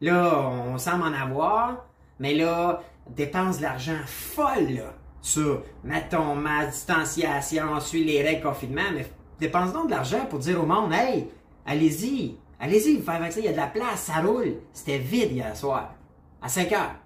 Là, 0.00 0.50
on 0.50 0.76
semble 0.76 1.04
en 1.04 1.12
avoir, 1.12 1.86
mais 2.18 2.34
là, 2.34 2.82
dépense 3.08 3.58
de 3.58 3.62
l'argent 3.62 3.98
folle 4.06 4.70
là, 4.70 4.94
sur, 5.20 5.62
mettons, 5.82 6.34
ma 6.34 6.66
distanciation, 6.66 7.80
suivre 7.80 8.06
les 8.06 8.22
règles 8.22 8.42
confinement, 8.42 8.82
mais 8.92 9.06
dépense 9.40 9.72
donc 9.72 9.86
de 9.86 9.92
l'argent 9.92 10.26
pour 10.26 10.38
dire 10.38 10.62
au 10.62 10.66
monde, 10.66 10.92
hey, 10.92 11.28
allez-y, 11.66 12.36
allez-y, 12.60 12.96
vous 12.96 13.02
faire 13.02 13.20
vacciner, 13.20 13.46
il 13.46 13.46
y 13.46 13.48
a 13.48 13.52
de 13.52 13.56
la 13.56 13.66
place, 13.68 14.02
ça 14.02 14.20
roule. 14.20 14.56
C'était 14.72 14.98
vide 14.98 15.32
hier 15.32 15.56
soir, 15.56 15.94
à 16.42 16.48
5 16.48 16.72
heures, 16.72 16.96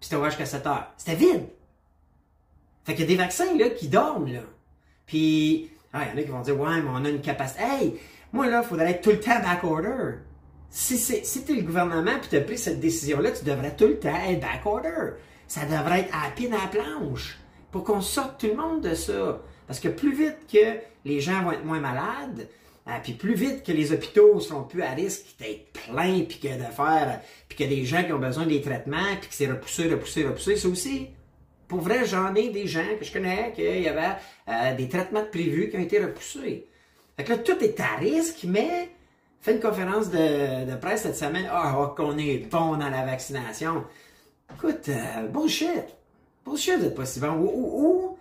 puis 0.00 0.08
c'était 0.08 0.16
ouvert 0.16 0.30
jusqu'à 0.30 0.46
7 0.46 0.66
heures. 0.66 0.92
C'était 0.96 1.16
vide. 1.16 1.48
Fait 2.84 2.94
qu'il 2.94 3.02
y 3.02 3.04
a 3.04 3.08
des 3.08 3.16
vaccins 3.16 3.56
là 3.56 3.70
qui 3.70 3.88
dorment 3.88 4.32
là. 4.32 4.42
Puis, 5.04 5.70
ah, 5.92 6.04
il 6.04 6.10
y 6.10 6.14
en 6.14 6.22
a 6.22 6.24
qui 6.24 6.30
vont 6.30 6.40
dire, 6.40 6.58
ouais, 6.58 6.80
mais 6.80 6.90
on 6.92 7.04
a 7.04 7.08
une 7.08 7.20
capacité. 7.20 7.62
Hey, 7.62 8.00
moi 8.32 8.48
là, 8.48 8.62
il 8.62 8.68
faudrait 8.68 8.92
être 8.92 9.02
tout 9.02 9.10
le 9.10 9.20
temps 9.20 9.40
back 9.40 9.64
order. 9.64 10.18
Si, 10.70 10.98
si 10.98 11.44
tu 11.44 11.54
le 11.54 11.62
gouvernement 11.62 12.16
et 12.16 12.28
tu 12.28 12.36
as 12.36 12.40
pris 12.40 12.58
cette 12.58 12.80
décision-là, 12.80 13.30
tu 13.32 13.44
devrais 13.44 13.74
tout 13.74 13.86
le 13.86 13.98
temps 13.98 14.14
être 14.14 14.40
back 14.40 14.64
order 14.64 15.14
ça 15.48 15.64
devrait 15.64 16.00
être 16.00 16.14
à 16.14 16.30
pied 16.30 16.48
dans 16.48 16.58
la 16.58 16.66
planche 16.66 17.38
pour 17.70 17.84
qu'on 17.84 18.00
sorte 18.00 18.40
tout 18.40 18.46
le 18.48 18.54
monde 18.54 18.80
de 18.80 18.94
ça. 18.94 19.40
Parce 19.66 19.80
que 19.80 19.88
plus 19.88 20.14
vite 20.14 20.38
que 20.52 20.78
les 21.04 21.20
gens 21.20 21.42
vont 21.42 21.52
être 21.52 21.64
moins 21.64 21.80
malades, 21.80 22.48
euh, 22.88 22.92
puis 23.02 23.14
plus 23.14 23.34
vite 23.34 23.64
que 23.64 23.72
les 23.72 23.92
hôpitaux 23.92 24.38
seront 24.40 24.62
plus 24.62 24.82
à 24.82 24.90
risque 24.90 25.36
d'être 25.40 25.72
pleins, 25.72 26.20
puis 26.20 26.38
que 26.38 26.48
de 26.48 26.72
faire, 26.72 27.20
puis 27.48 27.58
que 27.58 27.64
des 27.64 27.84
gens 27.84 28.04
qui 28.04 28.12
ont 28.12 28.18
besoin 28.18 28.46
des 28.46 28.60
traitements, 28.60 29.16
puis 29.20 29.28
que 29.28 29.34
c'est 29.34 29.48
repoussé, 29.48 29.88
repoussé, 29.88 30.24
repoussé, 30.24 30.56
ça 30.56 30.68
aussi. 30.68 31.08
Pour 31.66 31.80
vrai, 31.80 32.04
j'en 32.04 32.32
ai 32.36 32.50
des 32.50 32.68
gens 32.68 32.86
que 32.96 33.04
je 33.04 33.12
connais 33.12 33.52
qu'il 33.52 33.82
y 33.82 33.88
avait 33.88 34.16
euh, 34.48 34.74
des 34.76 34.88
traitements 34.88 35.24
prévus 35.24 35.68
qui 35.68 35.76
ont 35.76 35.80
été 35.80 35.98
repoussés. 35.98 36.68
Fait 37.16 37.24
que 37.24 37.30
là, 37.30 37.38
tout 37.38 37.58
est 37.58 37.80
à 37.80 37.96
risque, 37.96 38.44
mais 38.44 38.90
fait 39.40 39.54
une 39.54 39.60
conférence 39.60 40.10
de, 40.10 40.70
de 40.70 40.76
presse 40.76 41.02
cette 41.02 41.16
semaine. 41.16 41.48
Ah, 41.50 41.76
oh, 41.78 41.88
qu'on 41.88 42.16
est 42.18 42.48
bon 42.50 42.76
dans 42.76 42.90
la 42.90 43.04
vaccination. 43.04 43.84
Écoute, 44.54 44.88
euh, 44.88 45.26
bullshit. 45.28 45.84
Bullshit 46.44 46.80
d'être 46.80 46.94
pas 46.94 47.04
si 47.04 47.20
bon. 47.20 47.32
Ou, 47.32 47.48
ou, 47.48 47.80
ou, 47.80 48.18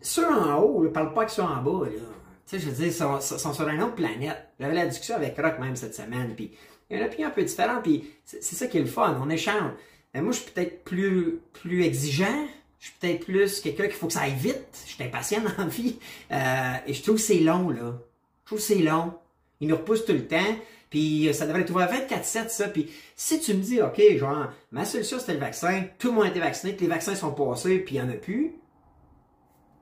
ceux 0.00 0.26
en 0.26 0.58
haut 0.58 0.84
ne 0.84 0.88
parlent 0.88 1.14
pas 1.14 1.24
que 1.24 1.32
ceux 1.32 1.42
en 1.42 1.62
bas. 1.62 1.86
Là. 1.86 1.90
Tu 1.90 1.98
sais, 2.46 2.58
je 2.58 2.70
veux 2.70 2.76
dire, 2.76 2.86
ils 2.86 2.92
sont, 2.92 3.20
sont, 3.20 3.52
sur 3.52 3.68
une 3.68 3.82
autre 3.82 3.94
planète. 3.94 4.48
J'avais 4.58 4.74
la 4.74 4.86
discussion 4.86 5.16
avec 5.16 5.36
Rock 5.36 5.58
même 5.58 5.76
cette 5.76 5.94
semaine, 5.94 6.34
puis 6.34 6.52
il 6.88 6.96
y 6.96 6.98
a 6.98 7.02
une 7.02 7.08
opinion 7.08 7.28
un 7.28 7.32
peu 7.32 7.42
différente, 7.42 7.82
puis 7.82 8.10
c'est 8.24 8.42
ça 8.42 8.66
qui 8.66 8.78
est 8.78 8.82
le 8.82 8.86
fun, 8.86 9.18
on 9.22 9.28
échange. 9.28 9.72
Mais 10.14 10.22
moi, 10.22 10.32
je 10.32 10.38
suis 10.38 10.50
peut-être 10.50 10.82
plus, 10.84 11.40
plus 11.52 11.84
exigeant, 11.84 12.46
je 12.78 12.86
suis 12.86 12.94
peut-être 12.98 13.24
plus 13.24 13.60
quelqu'un 13.60 13.84
qu'il 13.84 13.92
faut 13.94 14.06
que 14.06 14.14
ça 14.14 14.22
aille 14.22 14.34
vite, 14.34 14.82
je 14.86 14.92
suis 14.94 15.04
impatient 15.04 15.42
dans 15.42 15.62
la 15.62 15.68
vie, 15.68 15.98
euh, 16.32 16.74
et 16.86 16.94
je 16.94 17.02
trouve 17.02 17.16
que 17.16 17.20
c'est 17.20 17.40
long, 17.40 17.68
là. 17.68 17.98
Je 18.44 18.46
trouve 18.46 18.58
que 18.58 18.64
c'est 18.64 18.82
long. 18.82 19.12
Il 19.60 19.68
nous 19.68 19.76
repousse 19.76 20.06
tout 20.06 20.12
le 20.12 20.26
temps. 20.26 20.56
Puis 20.90 21.28
ça 21.34 21.46
devrait 21.46 21.62
être 21.62 21.70
ouvert 21.70 21.90
24-7, 21.90 22.48
ça. 22.48 22.68
Puis 22.68 22.90
si 23.14 23.40
tu 23.40 23.54
me 23.54 23.60
dis, 23.60 23.80
OK, 23.82 24.00
genre, 24.16 24.48
ma 24.70 24.84
solution 24.84 25.18
c'était 25.18 25.34
le 25.34 25.40
vaccin, 25.40 25.84
tout 25.98 26.08
le 26.08 26.14
monde 26.14 26.24
a 26.24 26.28
été 26.28 26.40
vacciné, 26.40 26.74
que 26.74 26.80
les 26.80 26.86
vaccins 26.86 27.14
sont 27.14 27.32
passés, 27.32 27.78
puis 27.78 27.96
il 27.96 28.02
n'y 28.02 28.08
en 28.08 28.12
a 28.12 28.16
plus. 28.16 28.54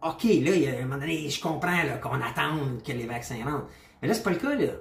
OK, 0.03 0.25
là, 0.25 0.53
a, 0.53 0.81
un 0.81 0.83
moment 0.83 0.99
donné, 0.99 1.29
je 1.29 1.41
comprends 1.41 1.77
qu'on 2.03 2.21
attende 2.21 2.83
que 2.85 2.93
les 2.93 3.07
vaccins 3.07 3.43
rentrent. 3.45 3.69
Mais 4.03 4.09
là, 4.09 4.15
c'est 4.15 4.23
pas 4.23 4.31
le 4.31 4.37
cas, 4.37 4.55
là. 4.55 4.73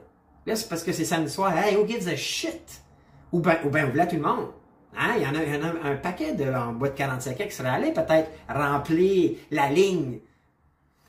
Là, 0.45 0.55
c'est 0.55 0.69
parce 0.69 0.83
que 0.83 0.91
c'est 0.91 1.05
samedi 1.05 1.31
soir. 1.31 1.55
Hey, 1.57 1.75
who 1.75 1.87
gives 1.87 2.07
a 2.07 2.15
shit? 2.15 2.81
Ou 3.31 3.39
ben, 3.39 3.57
ou 3.65 3.69
ben, 3.69 3.91
tout 4.07 4.15
le 4.15 4.21
monde. 4.21 4.49
Hein? 4.95 5.15
Il, 5.17 5.23
y 5.23 5.27
en 5.27 5.35
a, 5.35 5.43
y 5.43 5.57
en 5.57 5.63
a 5.63 5.89
un 5.89 5.95
paquet 5.95 6.33
de, 6.33 6.45
en 6.45 6.73
bois 6.73 6.89
de 6.89 6.95
45 6.95 7.35
qui 7.37 7.51
serait 7.51 7.69
allé 7.69 7.91
peut-être 7.91 8.29
remplir 8.47 9.37
la 9.51 9.69
ligne 9.69 10.19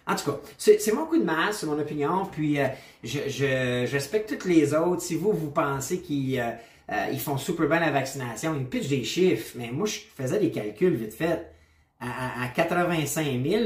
en 0.09 0.15
tout 0.15 0.31
cas, 0.31 0.39
c'est 0.57 0.93
mon 0.93 1.07
coup 1.07 1.19
de 1.19 1.25
masse, 1.25 1.59
c'est 1.59 1.67
mon 1.67 1.79
opinion, 1.79 2.27
puis 2.27 2.61
euh, 2.61 2.69
je, 3.03 3.91
respecte 3.91 4.29
toutes 4.29 4.45
les 4.45 4.73
autres. 4.73 5.03
Si 5.03 5.17
vous, 5.17 5.33
vous 5.33 5.51
pensez 5.51 6.01
qu'ils 6.01 6.39
euh, 6.39 6.53
euh, 6.93 7.17
font 7.19 7.37
super 7.37 7.69
bien 7.69 7.81
la 7.81 7.91
vaccination, 7.91 8.55
ils 8.55 8.61
me 8.63 8.67
pitchent 8.67 8.89
des 8.89 9.03
chiffres, 9.03 9.55
mais 9.57 9.73
moi, 9.73 9.87
je 9.87 9.99
faisais 10.15 10.39
des 10.39 10.53
calculs 10.53 10.95
vite 10.95 11.15
fait. 11.15 11.53
À, 11.99 12.45
à 12.45 12.49
85 12.49 13.43
000 13.43 13.65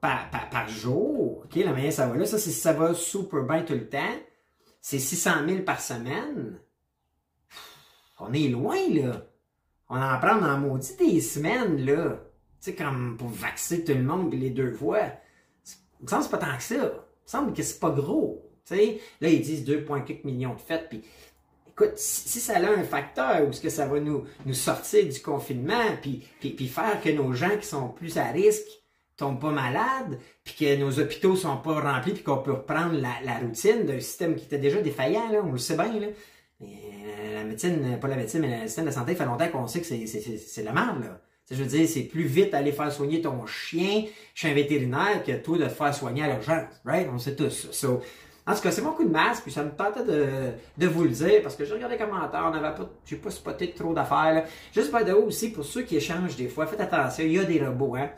par, 0.00 0.30
par, 0.30 0.68
jour, 0.68 1.42
OK, 1.44 1.54
la 1.54 1.72
manière 1.72 1.92
ça 1.92 2.06
va 2.06 2.16
là, 2.16 2.24
ça, 2.24 2.38
si 2.38 2.50
ça 2.50 2.72
va 2.72 2.94
super 2.94 3.42
bien 3.42 3.62
tout 3.62 3.74
le 3.74 3.86
temps, 3.86 4.16
c'est 4.80 4.98
600 4.98 5.30
000 5.46 5.62
par 5.62 5.80
semaine. 5.80 6.58
On 8.18 8.32
est 8.32 8.48
loin, 8.48 8.78
là. 8.90 9.26
On 9.90 10.00
en 10.00 10.18
prend 10.18 10.40
dans 10.40 10.58
maudit 10.58 10.96
des 10.96 11.20
semaines, 11.20 11.84
là. 11.84 12.20
Tu 12.60 12.70
sais, 12.70 12.74
comme 12.74 13.16
pour 13.16 13.28
vacciner 13.28 13.84
tout 13.84 13.92
le 13.92 14.02
monde 14.02 14.32
les 14.34 14.50
deux 14.50 14.72
fois. 14.72 15.12
Il 16.00 16.04
me 16.04 16.08
semble 16.08 16.24
que 16.24 16.30
pas 16.30 16.38
tant 16.38 16.56
que 16.56 16.62
ça. 16.62 16.74
Il 16.74 16.80
me 16.80 16.90
semble 17.26 17.52
que 17.52 17.62
c'est 17.62 17.80
pas 17.80 17.90
gros. 17.90 18.48
Là, 18.70 19.28
ils 19.28 19.40
disent 19.40 19.64
2,4 19.64 20.24
millions 20.24 20.54
de 20.54 20.60
fêtes. 20.60 20.88
Puis, 20.88 21.02
écoute, 21.68 21.96
si, 21.96 22.40
ça 22.40 22.56
a 22.56 22.70
un 22.70 22.84
facteur 22.84 23.46
où 23.48 23.52
ce 23.52 23.60
que 23.60 23.70
ça 23.70 23.86
va 23.86 24.00
nous, 24.00 24.24
nous 24.44 24.54
sortir 24.54 25.06
du 25.08 25.20
confinement, 25.20 25.96
puis, 26.02 26.26
puis, 26.40 26.68
faire 26.68 27.00
que 27.00 27.08
nos 27.10 27.32
gens 27.32 27.56
qui 27.58 27.66
sont 27.66 27.88
plus 27.88 28.18
à 28.18 28.26
risque 28.26 28.68
tombe 29.16 29.40
pas 29.40 29.50
malade, 29.50 30.18
puis 30.44 30.54
que 30.54 30.76
nos 30.76 31.00
hôpitaux 31.00 31.34
sont 31.34 31.56
pas 31.56 31.80
remplis, 31.80 32.12
puis 32.12 32.22
qu'on 32.22 32.38
peut 32.38 32.52
reprendre 32.52 32.94
la, 33.00 33.38
routine 33.38 33.84
d'un 33.84 34.00
système 34.00 34.36
qui 34.36 34.44
était 34.44 34.58
déjà 34.58 34.80
défaillant, 34.80 35.30
là, 35.30 35.40
on 35.44 35.52
le 35.52 35.58
sait 35.58 35.74
bien. 35.74 35.98
Là. 35.98 36.06
Euh, 36.60 37.34
la 37.34 37.44
médecine, 37.44 37.98
pas 38.00 38.08
la 38.08 38.16
médecine, 38.16 38.40
mais 38.40 38.62
le 38.62 38.66
système 38.66 38.86
de 38.86 38.90
santé 38.90 39.14
fait 39.14 39.24
longtemps 39.24 39.48
qu'on 39.48 39.66
sait 39.66 39.80
que 39.80 39.86
c'est 39.86 40.62
la 40.62 40.72
merde. 40.72 41.18
Je 41.50 41.62
veux 41.62 41.68
dire, 41.68 41.88
c'est 41.88 42.02
plus 42.02 42.24
vite 42.24 42.52
aller 42.54 42.72
faire 42.72 42.92
soigner 42.92 43.20
ton 43.20 43.46
chien 43.46 44.04
chez 44.34 44.50
un 44.50 44.54
vétérinaire 44.54 45.22
que 45.24 45.32
toi 45.32 45.58
de 45.58 45.64
te 45.64 45.68
faire 45.70 45.94
soigner 45.94 46.24
à 46.24 46.28
l'urgence. 46.28 46.64
Right? 46.84 47.08
On 47.12 47.18
sait 47.18 47.34
tous 47.34 47.68
ça. 47.70 47.88
en 47.88 48.54
tout 48.54 48.60
cas, 48.60 48.70
c'est 48.70 48.82
mon 48.82 48.92
coup 48.92 49.04
de 49.04 49.10
masque, 49.10 49.44
puis 49.44 49.52
ça 49.52 49.62
me 49.62 49.70
tentait 49.70 50.04
de, 50.04 50.26
de 50.76 50.86
vous 50.86 51.04
le 51.04 51.10
dire, 51.10 51.42
parce 51.42 51.56
que 51.56 51.64
j'ai 51.64 51.74
regardé 51.74 51.96
les 51.96 52.04
commentaires, 52.04 52.44
on 52.46 52.50
n'avait 52.50 52.76
pas, 52.76 52.90
j'ai 53.06 53.16
pas 53.16 53.30
spoté 53.30 53.70
trop 53.72 53.94
d'affaires. 53.94 54.44
Juste 54.74 54.90
pas 54.90 55.04
de 55.04 55.12
haut 55.12 55.26
aussi, 55.26 55.50
pour 55.50 55.64
ceux 55.64 55.82
qui 55.82 55.96
échangent 55.96 56.36
des 56.36 56.48
fois, 56.48 56.66
faites 56.66 56.80
attention, 56.80 57.24
il 57.24 57.32
y 57.32 57.38
a 57.38 57.44
des 57.44 57.64
robots, 57.64 57.96
hein. 57.96 58.10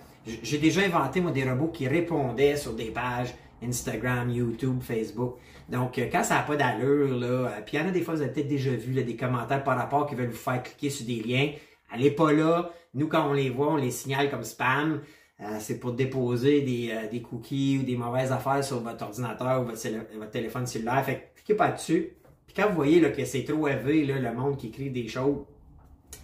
J'ai 0.42 0.58
déjà 0.58 0.82
inventé, 0.82 1.20
moi, 1.20 1.30
des 1.30 1.48
robots 1.48 1.68
qui 1.68 1.88
répondaient 1.88 2.56
sur 2.56 2.74
des 2.74 2.90
pages 2.90 3.34
Instagram, 3.62 4.30
YouTube, 4.30 4.80
Facebook. 4.82 5.36
Donc, 5.68 5.98
euh, 5.98 6.08
quand 6.10 6.24
ça 6.24 6.36
n'a 6.36 6.42
pas 6.42 6.56
d'allure, 6.56 7.14
là, 7.16 7.26
euh, 7.26 7.48
puis 7.64 7.76
il 7.76 7.80
y 7.80 7.82
en 7.82 7.88
a 7.88 7.90
des 7.90 8.02
fois, 8.02 8.14
vous 8.14 8.22
avez 8.22 8.32
peut-être 8.32 8.48
déjà 8.48 8.70
vu 8.70 8.92
là, 8.92 9.02
des 9.02 9.16
commentaires 9.16 9.62
par 9.62 9.76
rapport 9.76 10.06
qui 10.06 10.14
veulent 10.14 10.30
vous 10.30 10.36
faire 10.36 10.62
cliquer 10.62 10.90
sur 10.90 11.06
des 11.06 11.22
liens. 11.22 11.50
Allez 11.90 12.10
pas 12.10 12.32
là. 12.32 12.70
Nous, 12.94 13.08
quand 13.08 13.28
on 13.28 13.32
les 13.32 13.50
voit, 13.50 13.72
on 13.72 13.76
les 13.76 13.90
signale 13.90 14.30
comme 14.30 14.44
spam. 14.44 15.00
Euh, 15.40 15.56
c'est 15.58 15.78
pour 15.78 15.92
déposer 15.92 16.60
des, 16.60 17.08
des, 17.10 17.22
cookies 17.22 17.78
ou 17.80 17.82
des 17.84 17.96
mauvaises 17.96 18.30
affaires 18.30 18.62
sur 18.62 18.80
votre 18.80 19.02
ordinateur 19.02 19.62
ou 19.62 19.64
votre, 19.64 20.30
téléphone 20.30 20.66
cellulaire. 20.66 21.02
Fait 21.04 21.14
que 21.34 21.36
cliquez 21.36 21.54
pas 21.54 21.70
dessus. 21.70 22.12
Puis 22.46 22.54
quand 22.54 22.68
vous 22.68 22.74
voyez 22.74 23.00
là, 23.00 23.10
que 23.10 23.24
c'est 23.24 23.44
trop 23.44 23.66
élevé, 23.68 24.04
le 24.04 24.34
monde 24.34 24.58
qui 24.58 24.68
écrit 24.68 24.90
des 24.90 25.08
choses, 25.08 25.38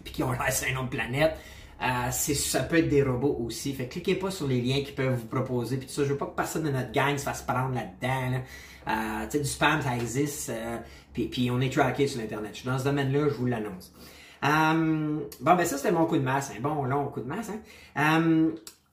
puis 0.05 0.13
qui 0.13 0.23
ont 0.23 0.33
l'air 0.33 0.53
sur 0.53 0.69
autre 0.79 0.91
planète, 0.91 1.37
euh, 1.83 2.11
ça 2.11 2.63
peut 2.63 2.79
être 2.79 2.89
des 2.89 3.03
robots 3.03 3.37
aussi. 3.45 3.75
Fait 3.75 3.87
cliquez 3.87 4.15
pas 4.15 4.31
sur 4.31 4.47
les 4.47 4.61
liens 4.63 4.83
qu'ils 4.83 4.95
peuvent 4.95 5.15
vous 5.15 5.27
proposer. 5.27 5.77
Puis 5.77 5.89
ça, 5.89 6.05
je 6.05 6.11
veux 6.11 6.17
pas 6.17 6.27
que 6.27 6.35
personne 6.35 6.63
de 6.63 6.71
notre 6.71 6.93
gang 6.93 7.17
se 7.19 7.25
fasse 7.25 7.43
prendre 7.43 7.75
là-dedans. 7.75 8.43
Euh, 8.89 9.25
tu 9.25 9.31
sais, 9.33 9.39
du 9.41 9.49
spam, 9.49 9.83
ça 9.83 9.95
existe. 9.97 10.51
Euh, 10.51 10.79
puis, 11.13 11.27
puis, 11.27 11.51
on 11.51 11.61
est 11.61 11.73
traqué 11.73 12.07
sur 12.07 12.21
l'Internet. 12.21 12.51
Je 12.55 12.61
suis 12.61 12.69
dans 12.69 12.79
ce 12.79 12.85
domaine-là, 12.85 13.29
je 13.29 13.35
vous 13.35 13.47
l'annonce. 13.47 13.93
Bon, 15.41 15.55
ben 15.55 15.65
ça, 15.65 15.77
c'était 15.77 15.93
mon 15.93 16.07
coup 16.07 16.17
de 16.17 16.23
masse. 16.23 16.53
Un 16.57 16.61
bon 16.61 16.85
long 16.85 17.09
coup 17.09 17.21
de 17.21 17.27
masse. 17.27 17.51
Hein? 17.95 18.53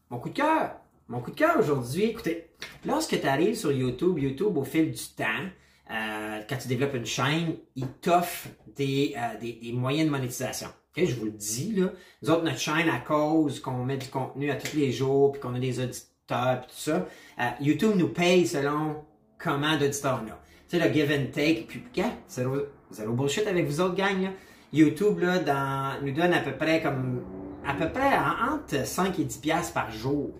mon 0.10 0.20
coup 0.20 0.30
de 0.30 0.36
cœur. 0.36 0.76
Mon 1.10 1.20
coup 1.20 1.32
de 1.32 1.36
cœur 1.36 1.58
aujourd'hui, 1.60 2.04
écoutez, 2.06 2.50
lorsque 2.86 3.20
tu 3.20 3.28
arrives 3.28 3.56
sur 3.56 3.72
YouTube, 3.72 4.18
YouTube, 4.20 4.58
au 4.58 4.64
fil 4.64 4.92
du 4.92 5.04
temps, 5.16 5.50
quand 5.90 6.58
tu 6.62 6.68
développes 6.68 6.96
une 6.96 7.06
chaîne, 7.06 7.56
il 7.76 7.88
t'offre 7.88 8.48
des, 8.76 9.16
des, 9.42 9.54
des 9.54 9.74
moyens 9.74 10.08
de 10.08 10.12
monétisation 10.12 10.70
je 10.98 11.16
vous 11.16 11.26
le 11.26 11.32
dis, 11.32 11.74
là. 11.74 11.92
Nous 12.22 12.30
autres, 12.30 12.44
notre 12.44 12.60
chaîne, 12.60 12.90
à 12.90 13.00
cause 13.00 13.60
qu'on 13.60 13.84
met 13.84 13.98
du 13.98 14.08
contenu 14.08 14.52
à 14.52 14.56
tous 14.56 14.76
les 14.78 14.92
jours, 14.92 15.32
puis 15.32 15.42
qu'on 15.42 15.56
a 15.56 15.60
des 15.60 15.80
auditeurs, 15.80 16.62
puis 16.62 16.70
tout 16.70 16.92
ça, 16.92 17.08
euh, 17.40 17.50
YouTube 17.60 17.94
nous 17.96 18.10
paye 18.10 18.46
selon 18.48 19.04
comment 19.38 19.78
d'auditeurs 19.78 20.22
on 20.24 20.30
a. 20.30 20.40
Tu 20.70 20.78
sais, 20.78 20.88
le 20.88 20.94
give 20.94 21.12
and 21.12 21.32
take, 21.34 21.66
puis, 21.68 21.84
c'est 22.28 22.42
zéro, 22.42 22.58
zéro 22.92 23.14
bullshit 23.14 23.48
avec 23.48 23.66
vous 23.66 23.82
autres, 23.82 23.96
gang, 23.96 24.22
là. 24.22 24.30
YouTube, 24.74 25.20
là, 25.20 25.98
nous 26.02 26.12
donne 26.12 26.34
à 26.34 26.40
peu 26.40 26.52
près 26.52 26.82
comme, 26.82 27.22
à 27.66 27.74
peu 27.74 27.90
près 27.90 28.12
entre 28.52 28.86
5 28.86 29.20
et 29.20 29.24
10 29.24 29.38
piastres 29.38 29.74
par 29.74 29.92
jour, 29.92 30.32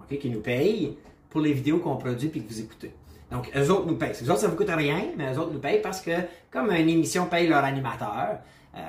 OK, 0.00 0.18
qui 0.18 0.30
nous 0.30 0.40
payent 0.40 0.96
pour 1.30 1.40
les 1.40 1.52
vidéos 1.52 1.78
qu'on 1.78 1.96
produit 1.96 2.28
puis 2.28 2.42
que 2.42 2.48
vous 2.48 2.60
écoutez. 2.60 2.92
Donc, 3.30 3.50
eux 3.56 3.70
autres 3.70 3.86
nous 3.86 3.96
payent. 3.96 4.12
Eux 4.22 4.30
autres, 4.30 4.40
ça 4.40 4.48
vous 4.48 4.56
coûte 4.56 4.70
rien, 4.70 5.04
mais 5.16 5.32
eux 5.32 5.38
autres 5.38 5.52
nous 5.52 5.60
payent 5.60 5.80
parce 5.80 6.00
que, 6.00 6.10
comme 6.50 6.70
une 6.70 6.88
émission 6.88 7.26
paye 7.26 7.46
leur 7.46 7.64
animateur, 7.64 8.38
euh, 8.74 8.80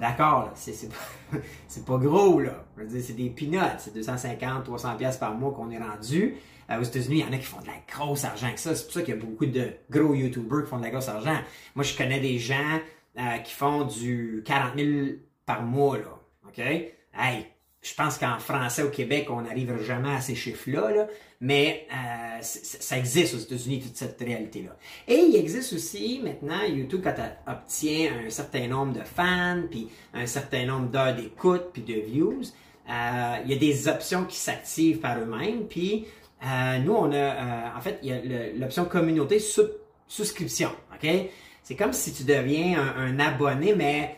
D'accord, 0.00 0.50
c'est 0.54 0.88
pas, 0.88 1.38
pas 1.86 1.98
gros, 1.98 2.40
là. 2.40 2.64
Dire, 2.84 3.02
c'est 3.02 3.14
des 3.14 3.30
peanuts. 3.30 3.58
C'est 3.78 3.94
250, 3.94 4.64
300 4.64 4.96
pièces 4.96 5.16
par 5.16 5.34
mois 5.34 5.52
qu'on 5.52 5.70
est 5.70 5.78
rendu. 5.78 6.36
Euh, 6.70 6.80
aux 6.80 6.82
États-Unis, 6.82 7.20
il 7.20 7.26
y 7.26 7.28
en 7.28 7.32
a 7.32 7.38
qui 7.38 7.44
font 7.44 7.60
de 7.60 7.66
la 7.66 7.80
grosse 7.88 8.24
argent 8.24 8.52
que 8.52 8.60
ça. 8.60 8.74
C'est 8.74 8.84
pour 8.84 8.92
ça 8.92 9.02
qu'il 9.02 9.14
y 9.14 9.16
a 9.16 9.20
beaucoup 9.20 9.46
de 9.46 9.70
gros 9.90 10.14
YouTubers 10.14 10.64
qui 10.64 10.70
font 10.70 10.78
de 10.78 10.82
la 10.82 10.90
grosse 10.90 11.08
argent. 11.08 11.36
Moi, 11.74 11.84
je 11.84 11.96
connais 11.96 12.20
des 12.20 12.38
gens 12.38 12.80
euh, 13.18 13.38
qui 13.38 13.52
font 13.52 13.84
du 13.84 14.42
40 14.44 14.76
000 14.76 14.90
par 15.44 15.62
mois, 15.62 15.98
là. 15.98 16.20
OK? 16.48 16.58
Hey, 16.58 17.46
je 17.86 17.94
pense 17.94 18.18
qu'en 18.18 18.38
français 18.38 18.82
au 18.82 18.90
Québec, 18.90 19.28
on 19.30 19.42
n'arrivera 19.42 19.78
jamais 19.78 20.10
à 20.10 20.20
ces 20.20 20.34
chiffres-là, 20.34 21.06
mais 21.40 21.86
euh, 21.92 22.42
ça 22.42 22.98
existe 22.98 23.34
aux 23.34 23.38
États-Unis, 23.38 23.80
toute 23.80 23.96
cette 23.96 24.20
réalité-là. 24.20 24.76
Et 25.06 25.14
il 25.16 25.36
existe 25.36 25.72
aussi 25.72 26.20
maintenant, 26.22 26.62
YouTube, 26.64 27.00
quand 27.04 27.14
tu 27.14 27.50
obtient 27.50 28.12
un 28.26 28.30
certain 28.30 28.66
nombre 28.66 28.92
de 28.92 29.04
fans, 29.04 29.62
puis 29.70 29.88
un 30.14 30.26
certain 30.26 30.66
nombre 30.66 30.90
d'heures 30.90 31.14
d'écoute, 31.14 31.66
puis 31.72 31.82
de 31.82 31.94
views, 31.94 32.42
euh, 32.90 33.36
il 33.44 33.52
y 33.52 33.54
a 33.54 33.58
des 33.58 33.88
options 33.88 34.24
qui 34.24 34.36
s'activent 34.36 34.98
par 34.98 35.18
eux-mêmes, 35.20 35.66
puis 35.68 36.06
euh, 36.44 36.78
nous, 36.78 36.92
on 36.92 37.12
a, 37.12 37.76
en 37.76 37.80
fait, 37.80 38.00
il 38.02 38.08
y 38.08 38.12
a 38.12 38.20
l'option 38.58 38.84
communauté 38.84 39.38
sub 39.38 39.70
souscription, 40.08 40.70
OK? 40.92 41.08
C'est 41.66 41.74
comme 41.74 41.92
si 41.92 42.12
tu 42.12 42.22
deviens 42.22 42.78
un 42.96 43.18
abonné, 43.18 43.74
mais 43.74 44.16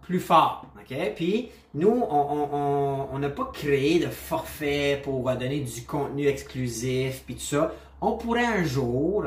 plus 0.00 0.18
fort. 0.18 0.66
Puis, 1.14 1.48
nous, 1.74 2.02
on 2.10 3.18
n'a 3.20 3.28
pas 3.30 3.52
créé 3.54 4.00
de 4.00 4.08
forfait 4.08 5.00
pour 5.04 5.30
donner 5.36 5.60
du 5.60 5.84
contenu 5.84 6.26
exclusif, 6.26 7.22
puis 7.24 7.36
tout 7.36 7.42
ça. 7.42 7.72
On 8.00 8.16
pourrait 8.16 8.46
un 8.46 8.64
jour, 8.64 9.26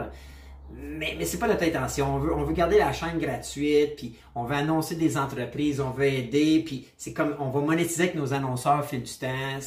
mais, 0.73 1.15
mais 1.17 1.23
c'est 1.23 1.37
pas 1.37 1.47
notre 1.47 1.63
intention. 1.63 2.15
On 2.15 2.43
veut, 2.43 2.51
garder 2.51 2.77
la 2.77 2.91
chaîne 2.91 3.19
gratuite, 3.19 3.95
puis 3.95 4.17
on 4.35 4.43
veut 4.43 4.55
annoncer 4.55 4.95
des 4.95 5.17
entreprises, 5.17 5.79
on 5.79 5.91
veut 5.91 6.07
aider, 6.07 6.61
puis 6.65 6.89
c'est 6.97 7.13
comme, 7.13 7.37
on 7.39 7.51
va 7.51 7.61
monétiser 7.61 8.03
avec 8.03 8.15
nos 8.15 8.33
annonceurs 8.33 8.81
au 8.81 8.83
fil 8.83 9.01
du 9.01 9.13
temps. 9.13 9.59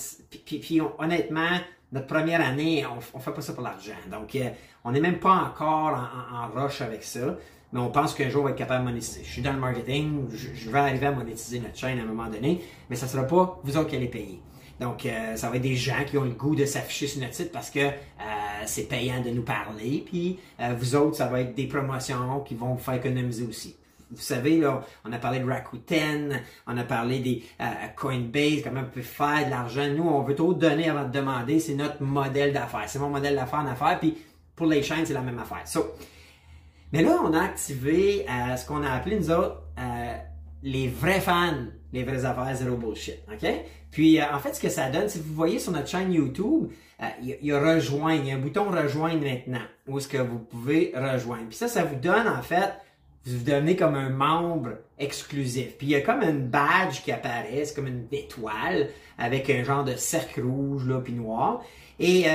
Puis, 0.44 0.82
honnêtement, 0.98 1.56
notre 1.92 2.06
première 2.06 2.46
année, 2.46 2.84
on, 2.84 2.98
on 3.16 3.18
fait 3.18 3.32
pas 3.32 3.40
ça 3.40 3.54
pour 3.54 3.62
l'argent. 3.62 3.92
Donc, 4.10 4.34
euh, 4.34 4.50
on 4.84 4.92
n'est 4.92 5.00
même 5.00 5.20
pas 5.20 5.32
encore 5.32 5.94
en, 5.94 6.36
en, 6.36 6.60
en 6.60 6.64
rush 6.64 6.82
avec 6.82 7.02
ça 7.02 7.38
mais 7.72 7.80
on 7.80 7.90
pense 7.90 8.14
qu'un 8.14 8.30
jour 8.30 8.42
on 8.42 8.44
va 8.44 8.50
être 8.50 8.56
capable 8.56 8.84
de 8.84 8.90
monétiser. 8.90 9.22
Je 9.24 9.30
suis 9.30 9.42
dans 9.42 9.52
le 9.52 9.58
marketing, 9.58 10.26
je, 10.32 10.70
vais 10.70 10.78
arriver 10.78 11.06
à 11.06 11.12
monétiser 11.12 11.60
notre 11.60 11.76
chaîne 11.76 11.98
à 11.98 12.02
un 12.02 12.06
moment 12.06 12.28
donné, 12.28 12.62
mais 12.88 12.96
ça 12.96 13.06
ne 13.06 13.10
sera 13.10 13.24
pas 13.24 13.60
vous 13.62 13.76
autres 13.76 13.88
qui 13.88 13.96
allez 13.96 14.08
payer. 14.08 14.40
Donc, 14.80 15.06
euh, 15.06 15.34
ça 15.34 15.50
va 15.50 15.56
être 15.56 15.62
des 15.62 15.74
gens 15.74 16.04
qui 16.06 16.16
ont 16.18 16.24
le 16.24 16.30
goût 16.30 16.54
de 16.54 16.64
s'afficher 16.64 17.08
sur 17.08 17.20
notre 17.20 17.34
site 17.34 17.50
parce 17.50 17.70
que 17.70 17.80
euh, 17.80 17.92
c'est 18.64 18.88
payant 18.88 19.20
de 19.20 19.30
nous 19.30 19.42
parler. 19.42 20.04
Puis, 20.06 20.38
euh, 20.60 20.74
vous 20.78 20.94
autres, 20.94 21.16
ça 21.16 21.26
va 21.26 21.40
être 21.40 21.54
des 21.54 21.66
promotions 21.66 22.40
qui 22.40 22.54
vont 22.54 22.74
vous 22.74 22.82
faire 22.82 22.94
économiser 22.94 23.44
aussi. 23.44 23.76
Vous 24.10 24.22
savez, 24.22 24.58
là, 24.58 24.82
on 25.04 25.12
a 25.12 25.18
parlé 25.18 25.40
de 25.40 25.44
Rakuten, 25.44 26.40
on 26.66 26.78
a 26.78 26.84
parlé 26.84 27.18
des 27.18 27.44
Coinbase, 27.94 28.62
comment 28.64 28.80
on 28.80 28.90
peut 28.90 29.02
faire 29.02 29.44
de 29.44 29.50
l'argent. 29.50 29.86
Nous, 29.86 30.02
on 30.02 30.22
veut 30.22 30.34
tout 30.34 30.54
donner 30.54 30.88
avant 30.88 31.04
de 31.04 31.12
demander. 31.12 31.58
C'est 31.58 31.74
notre 31.74 32.02
modèle 32.02 32.54
d'affaires. 32.54 32.84
C'est 32.86 32.98
mon 32.98 33.10
modèle 33.10 33.34
d'affaires 33.34 33.58
en 33.60 33.66
affaires. 33.66 33.98
Puis, 34.00 34.16
pour 34.56 34.66
les 34.66 34.82
chaînes, 34.82 35.04
c'est 35.04 35.12
la 35.12 35.20
même 35.20 35.38
affaire. 35.38 35.66
So, 35.66 35.94
mais 36.92 37.02
là, 37.02 37.20
on 37.22 37.32
a 37.34 37.42
activé 37.42 38.24
euh, 38.28 38.56
ce 38.56 38.66
qu'on 38.66 38.82
a 38.82 38.90
appelé, 38.90 39.18
nous 39.18 39.30
autres, 39.30 39.62
euh, 39.78 40.14
les 40.62 40.88
vrais 40.88 41.20
fans, 41.20 41.66
les 41.92 42.02
vraies 42.02 42.24
affaires, 42.24 42.54
zéro 42.54 42.76
bullshit. 42.76 43.18
OK? 43.30 43.46
Puis, 43.90 44.20
euh, 44.20 44.24
en 44.32 44.38
fait, 44.38 44.54
ce 44.54 44.60
que 44.60 44.70
ça 44.70 44.88
donne, 44.88 45.08
si 45.08 45.18
vous 45.18 45.34
voyez 45.34 45.58
sur 45.58 45.72
notre 45.72 45.88
chaîne 45.88 46.12
YouTube, 46.12 46.70
il 47.22 47.36
y, 47.42 47.52
a 47.52 47.74
rejoindre, 47.74 48.22
il 48.24 48.28
y 48.28 48.32
a 48.32 48.34
un 48.34 48.38
bouton 48.38 48.70
rejoindre 48.70 49.22
maintenant, 49.22 49.62
où 49.86 49.98
est-ce 49.98 50.08
que 50.08 50.18
vous 50.18 50.40
pouvez 50.40 50.92
rejoindre. 50.96 51.44
Puis 51.48 51.56
ça, 51.56 51.68
ça 51.68 51.84
vous 51.84 51.94
donne, 51.94 52.26
en 52.26 52.42
fait, 52.42 52.72
vous 53.24 53.44
devenez 53.44 53.76
comme 53.76 53.94
un 53.94 54.08
membre 54.08 54.70
exclusif. 54.98 55.76
Puis 55.76 55.86
il 55.86 55.90
y 55.90 55.94
a 55.94 56.00
comme 56.00 56.22
une 56.22 56.48
badge 56.48 57.02
qui 57.04 57.12
apparaît, 57.12 57.64
c'est 57.64 57.74
comme 57.74 57.86
une 57.86 58.08
étoile 58.10 58.88
avec 59.16 59.48
un 59.48 59.62
genre 59.62 59.84
de 59.84 59.94
cercle 59.94 60.40
rouge 60.40 60.88
là 60.88 60.98
puis 60.98 61.12
noir. 61.12 61.62
Et 62.00 62.26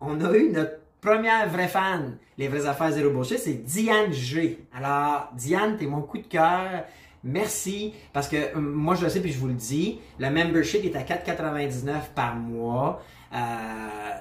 on 0.00 0.20
a 0.20 0.36
eu 0.36 0.50
notre 0.50 0.78
première 1.06 1.48
vraie 1.48 1.68
fan, 1.68 2.16
les 2.36 2.48
vraies 2.48 2.66
affaires 2.66 2.90
zéro 2.90 3.10
bullshit, 3.10 3.38
c'est 3.38 3.64
Diane 3.64 4.12
G. 4.12 4.58
Alors, 4.74 5.30
Diane, 5.34 5.76
t'es 5.76 5.86
mon 5.86 6.02
coup 6.02 6.18
de 6.18 6.26
cœur. 6.26 6.84
Merci, 7.22 7.94
parce 8.12 8.28
que 8.28 8.36
euh, 8.36 8.60
moi 8.60 8.96
je 8.96 9.04
le 9.04 9.08
sais 9.08 9.20
puis 9.20 9.30
je 9.32 9.38
vous 9.38 9.46
le 9.46 9.54
dis, 9.54 10.00
le 10.18 10.30
membership 10.30 10.84
est 10.84 10.96
à 10.96 11.02
4,99 11.02 12.12
par 12.14 12.34
mois. 12.34 13.02
Euh, 13.32 13.38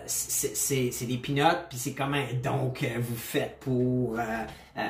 c'est 0.05 1.05
des 1.07 1.17
peanuts, 1.17 1.65
puis 1.69 1.79
c'est 1.79 1.93
comme 1.93 2.13
un 2.13 2.25
don 2.43 2.69
que 2.69 2.99
vous 2.99 3.15
faites 3.15 3.59
pour 3.59 4.19
euh, 4.19 4.81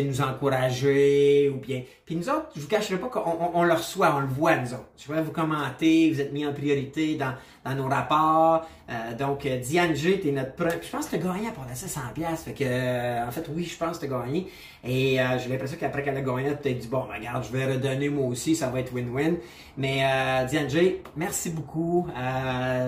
nous 0.00 0.20
encourager 0.20 1.50
ou 1.54 1.58
bien. 1.58 1.82
Puis 2.04 2.16
nous 2.16 2.28
autres, 2.28 2.48
je 2.56 2.60
vous 2.60 2.68
cacherai 2.68 2.98
pas 2.98 3.08
qu'on 3.08 3.50
on, 3.54 3.62
le 3.62 3.74
reçoit, 3.74 4.14
on 4.16 4.20
le 4.20 4.26
voit 4.26 4.56
nous 4.56 4.72
autres. 4.72 4.88
Je 4.96 5.06
vois 5.06 5.20
vous 5.20 5.32
commenter, 5.32 6.10
vous 6.10 6.20
êtes 6.20 6.32
mis 6.32 6.46
en 6.46 6.52
priorité 6.52 7.14
dans, 7.16 7.34
dans 7.64 7.74
nos 7.74 7.88
rapports. 7.88 8.66
Euh, 8.90 9.14
donc 9.14 9.46
euh, 9.46 9.58
Diane 9.58 9.94
G, 9.94 10.20
t'es 10.20 10.32
notre 10.32 10.54
premier. 10.54 10.74
Je 10.82 10.90
pense 10.90 11.06
que 11.06 11.16
tu 11.16 11.16
as 11.16 11.32
gagné 11.32 11.50
pour 11.52 11.64
laisser 11.64 11.88
100 11.88 12.00
pièces. 12.14 12.42
Fait 12.42 12.52
que 12.52 12.64
euh, 12.64 13.26
en 13.26 13.30
fait 13.30 13.48
oui, 13.54 13.64
je 13.64 13.76
pense 13.76 13.98
que 13.98 14.06
tu 14.06 14.12
as 14.12 14.18
gagné. 14.18 14.48
Et 14.84 15.18
j'ai 15.38 15.48
l'impression 15.48 15.76
qu'après 15.78 16.02
qu'elle 16.02 16.16
a 16.16 16.22
gagné, 16.22 16.50
peut-être 16.50 16.78
dit 16.78 16.88
bon, 16.88 17.04
ben, 17.08 17.18
regarde, 17.18 17.44
je 17.44 17.56
vais 17.56 17.72
redonner 17.72 18.08
moi 18.08 18.26
aussi, 18.26 18.56
ça 18.56 18.68
va 18.68 18.80
être 18.80 18.92
win-win. 18.92 19.36
Mais 19.76 20.02
Diane 20.48 20.68
G, 20.68 21.02
merci 21.14 21.50
beaucoup. 21.50 22.08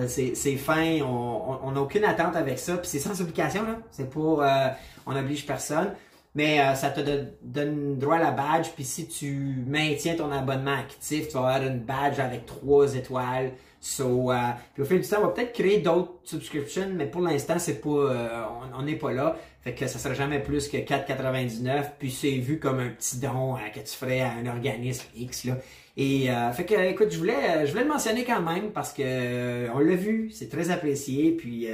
c'est 0.08 0.56
fin, 0.56 1.00
on 1.02 1.70
n'a 1.70 1.80
aucune 1.80 2.04
attente 2.04 2.34
avec 2.34 2.58
ça. 2.58 2.76
Puis 2.78 2.88
c'est 2.88 2.98
sans 2.98 3.20
obligation 3.20 3.62
là. 3.62 3.78
C'est 3.92 4.10
pas, 4.10 4.74
on 5.06 5.12
n'oblige 5.12 5.46
personne. 5.46 5.92
Mais 6.34 6.60
euh, 6.60 6.74
ça 6.74 6.90
te 6.90 7.00
donne 7.42 7.98
droit 7.98 8.16
à 8.16 8.20
la 8.20 8.30
badge. 8.32 8.68
Puis 8.74 8.84
si 8.84 9.06
tu 9.06 9.64
maintiens 9.66 10.16
ton 10.16 10.30
abonnement 10.32 10.74
actif, 10.74 11.28
tu 11.28 11.34
vas 11.34 11.54
avoir 11.54 11.62
une 11.62 11.80
badge 11.80 12.18
avec 12.18 12.46
trois 12.46 12.94
étoiles. 12.94 13.52
So, 13.80 14.32
euh, 14.32 14.36
puis 14.72 14.82
au 14.82 14.86
fil 14.86 15.00
du 15.00 15.06
temps, 15.06 15.18
on 15.20 15.26
va 15.26 15.28
peut-être 15.28 15.52
créer 15.52 15.78
d'autres 15.78 16.14
subscriptions, 16.24 16.88
mais 16.94 17.06
pour 17.06 17.20
l'instant, 17.20 17.58
c'est 17.58 17.82
pas, 17.82 17.88
euh, 17.90 18.42
on 18.76 18.82
n'est 18.82 18.96
pas 18.96 19.12
là. 19.12 19.36
Fait 19.60 19.74
que 19.74 19.86
ça 19.86 19.98
sera 19.98 20.14
jamais 20.14 20.40
plus 20.40 20.68
que 20.68 20.78
4,99. 20.78 21.92
Puis 21.98 22.10
c'est 22.10 22.30
vu 22.30 22.58
comme 22.58 22.80
un 22.80 22.88
petit 22.88 23.18
don 23.18 23.56
que 23.74 23.80
tu 23.80 23.94
ferais 23.94 24.20
à 24.20 24.32
un 24.32 24.46
organisme 24.46 25.04
X 25.14 25.44
là. 25.44 25.58
Et 25.96 26.28
fait 26.54 26.64
que, 26.64 26.74
écoute, 26.90 27.12
je 27.12 27.18
voulais, 27.18 27.66
je 27.66 27.70
voulais 27.70 27.84
le 27.84 27.88
mentionner 27.88 28.24
quand 28.24 28.42
même 28.42 28.72
parce 28.72 28.92
que 28.92 29.70
on 29.70 29.78
l'a 29.78 29.94
vu, 29.94 30.30
c'est 30.32 30.48
très 30.48 30.70
apprécié. 30.70 31.30
Puis 31.30 31.68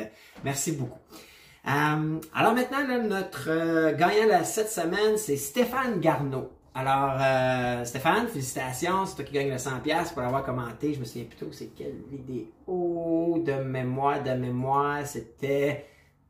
merci 0.44 0.72
beaucoup. 0.72 0.98
Euh, 1.66 2.18
alors 2.34 2.54
maintenant, 2.54 2.78
notre 3.02 3.48
euh, 3.48 3.96
gagnant 3.96 4.38
de 4.38 4.44
cette 4.44 4.70
semaine, 4.70 5.16
c'est 5.16 5.36
Stéphane 5.36 6.00
Garneau. 6.00 6.50
Alors, 6.74 7.16
euh, 7.20 7.84
Stéphane, 7.84 8.28
félicitations, 8.28 9.04
c'est 9.04 9.16
toi 9.16 9.24
qui 9.24 9.32
gagne 9.32 9.50
le 9.50 9.56
100$ 9.56 10.14
pour 10.14 10.22
avoir 10.22 10.44
commenté. 10.44 10.94
Je 10.94 11.00
me 11.00 11.04
souviens 11.04 11.24
plutôt 11.24 11.52
c'est 11.52 11.74
quelle 11.74 11.96
vidéo 12.10 13.42
de 13.44 13.62
mémoire, 13.64 14.22
de 14.22 14.30
mémoire, 14.30 15.04
c'était 15.04 15.84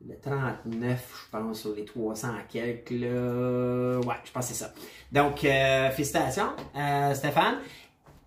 le 0.05 0.15
39, 0.19 1.25
je 1.25 1.37
pense, 1.37 1.61
sur 1.61 1.75
les 1.75 1.85
300 1.85 2.27
quelques, 2.49 2.89
là. 2.89 3.99
Ouais, 3.99 4.15
je 4.25 4.31
pense 4.31 4.49
que 4.49 4.53
c'est 4.53 4.65
ça. 4.65 4.73
Donc, 5.11 5.39
félicitations, 5.91 6.53
Stéphane. 7.13 7.59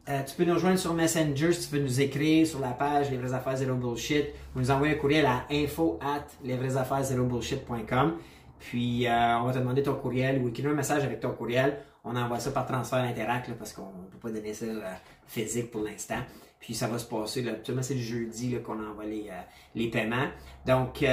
Euh, 0.07 0.23
tu 0.23 0.35
peux 0.35 0.45
nous 0.45 0.53
rejoindre 0.53 0.79
sur 0.79 0.93
Messenger 0.93 1.53
si 1.55 1.67
tu 1.67 1.77
veux 1.77 1.83
nous 1.83 2.01
écrire 2.03 2.47
sur 2.47 2.61
la 2.61 2.73
page 2.73 3.11
Les 3.11 3.17
vraies 3.17 3.33
affaires 3.33 3.57
zéro 3.57 3.75
bullshit 3.75 4.27
ou 4.55 4.59
nous 4.59 4.71
envoyer 4.71 4.95
un 4.95 4.99
courriel 4.99 5.25
à 5.25 5.47
info 5.51 5.99
at 6.03 6.27
bullshit.com. 6.43 8.19
Puis 8.59 9.07
euh, 9.07 9.39
on 9.39 9.45
va 9.45 9.53
te 9.55 9.59
demander 9.59 9.83
ton 9.83 9.95
courriel 9.95 10.43
ou 10.43 10.49
écrire 10.49 10.71
un 10.71 10.75
message 10.75 11.05
avec 11.05 11.21
ton 11.21 11.31
courriel. 11.31 11.79
On 12.05 12.15
envoie 12.17 12.39
ça 12.39 12.51
par 12.51 12.67
transfert 12.67 12.99
Interact 12.99 13.53
parce 13.55 13.73
qu'on 13.73 13.87
ne 13.87 14.11
peut 14.11 14.19
pas 14.21 14.31
donner 14.31 14.53
ça 14.53 14.67
euh, 14.67 14.83
physique 15.27 15.71
pour 15.71 15.83
l'instant. 15.83 16.19
Puis 16.61 16.75
ça 16.75 16.87
va 16.87 16.99
se 16.99 17.07
passer, 17.07 17.43
là, 17.43 17.53
c'est 17.81 17.95
le 17.95 18.01
jeudi 18.01 18.57
qu'on 18.63 18.83
envoie 18.87 19.05
les, 19.05 19.31
les 19.75 19.89
paiements. 19.91 20.29
Donc, 20.65 21.05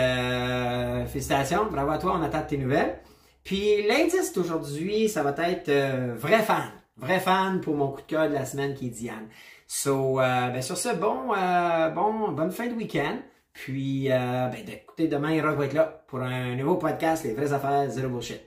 félicitations, 1.07 1.65
bravo 1.69 1.91
à 1.91 1.97
toi, 1.97 2.17
on 2.17 2.21
attend 2.21 2.41
tes 2.43 2.57
nouvelles. 2.57 2.99
Puis 3.43 3.85
l'indice 3.85 4.31
d'aujourd'hui, 4.31 5.09
ça 5.09 5.23
va 5.23 5.35
être 5.49 5.69
vrai 6.15 6.41
fan 6.41 6.71
vrai 6.97 7.19
fan 7.19 7.61
pour 7.61 7.75
mon 7.75 7.89
coup 7.89 8.01
de 8.01 8.07
cœur 8.07 8.29
de 8.29 8.33
la 8.33 8.45
semaine 8.45 8.73
qui 8.73 8.87
est 8.87 8.89
Diane. 8.89 9.27
So, 9.67 10.19
euh, 10.19 10.49
ben 10.49 10.61
sur 10.61 10.77
ce, 10.77 10.89
bon, 10.89 11.33
euh, 11.33 11.89
bon, 11.89 12.31
bonne 12.31 12.51
fin 12.51 12.67
de 12.67 12.73
week-end. 12.73 13.19
Puis, 13.53 14.11
euh, 14.11 14.47
ben, 14.47 14.67
écoutez, 14.67 15.07
demain, 15.07 15.41
Rock 15.41 15.57
va 15.57 15.65
être 15.65 15.73
là 15.73 16.03
pour 16.07 16.21
un 16.21 16.55
nouveau 16.55 16.75
podcast, 16.75 17.23
Les 17.23 17.33
vraies 17.33 17.53
affaires, 17.53 17.89
zéro 17.89 18.09
bullshit. 18.09 18.41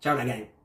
Ciao 0.00 0.16
la 0.16 0.24
gang! 0.24 0.57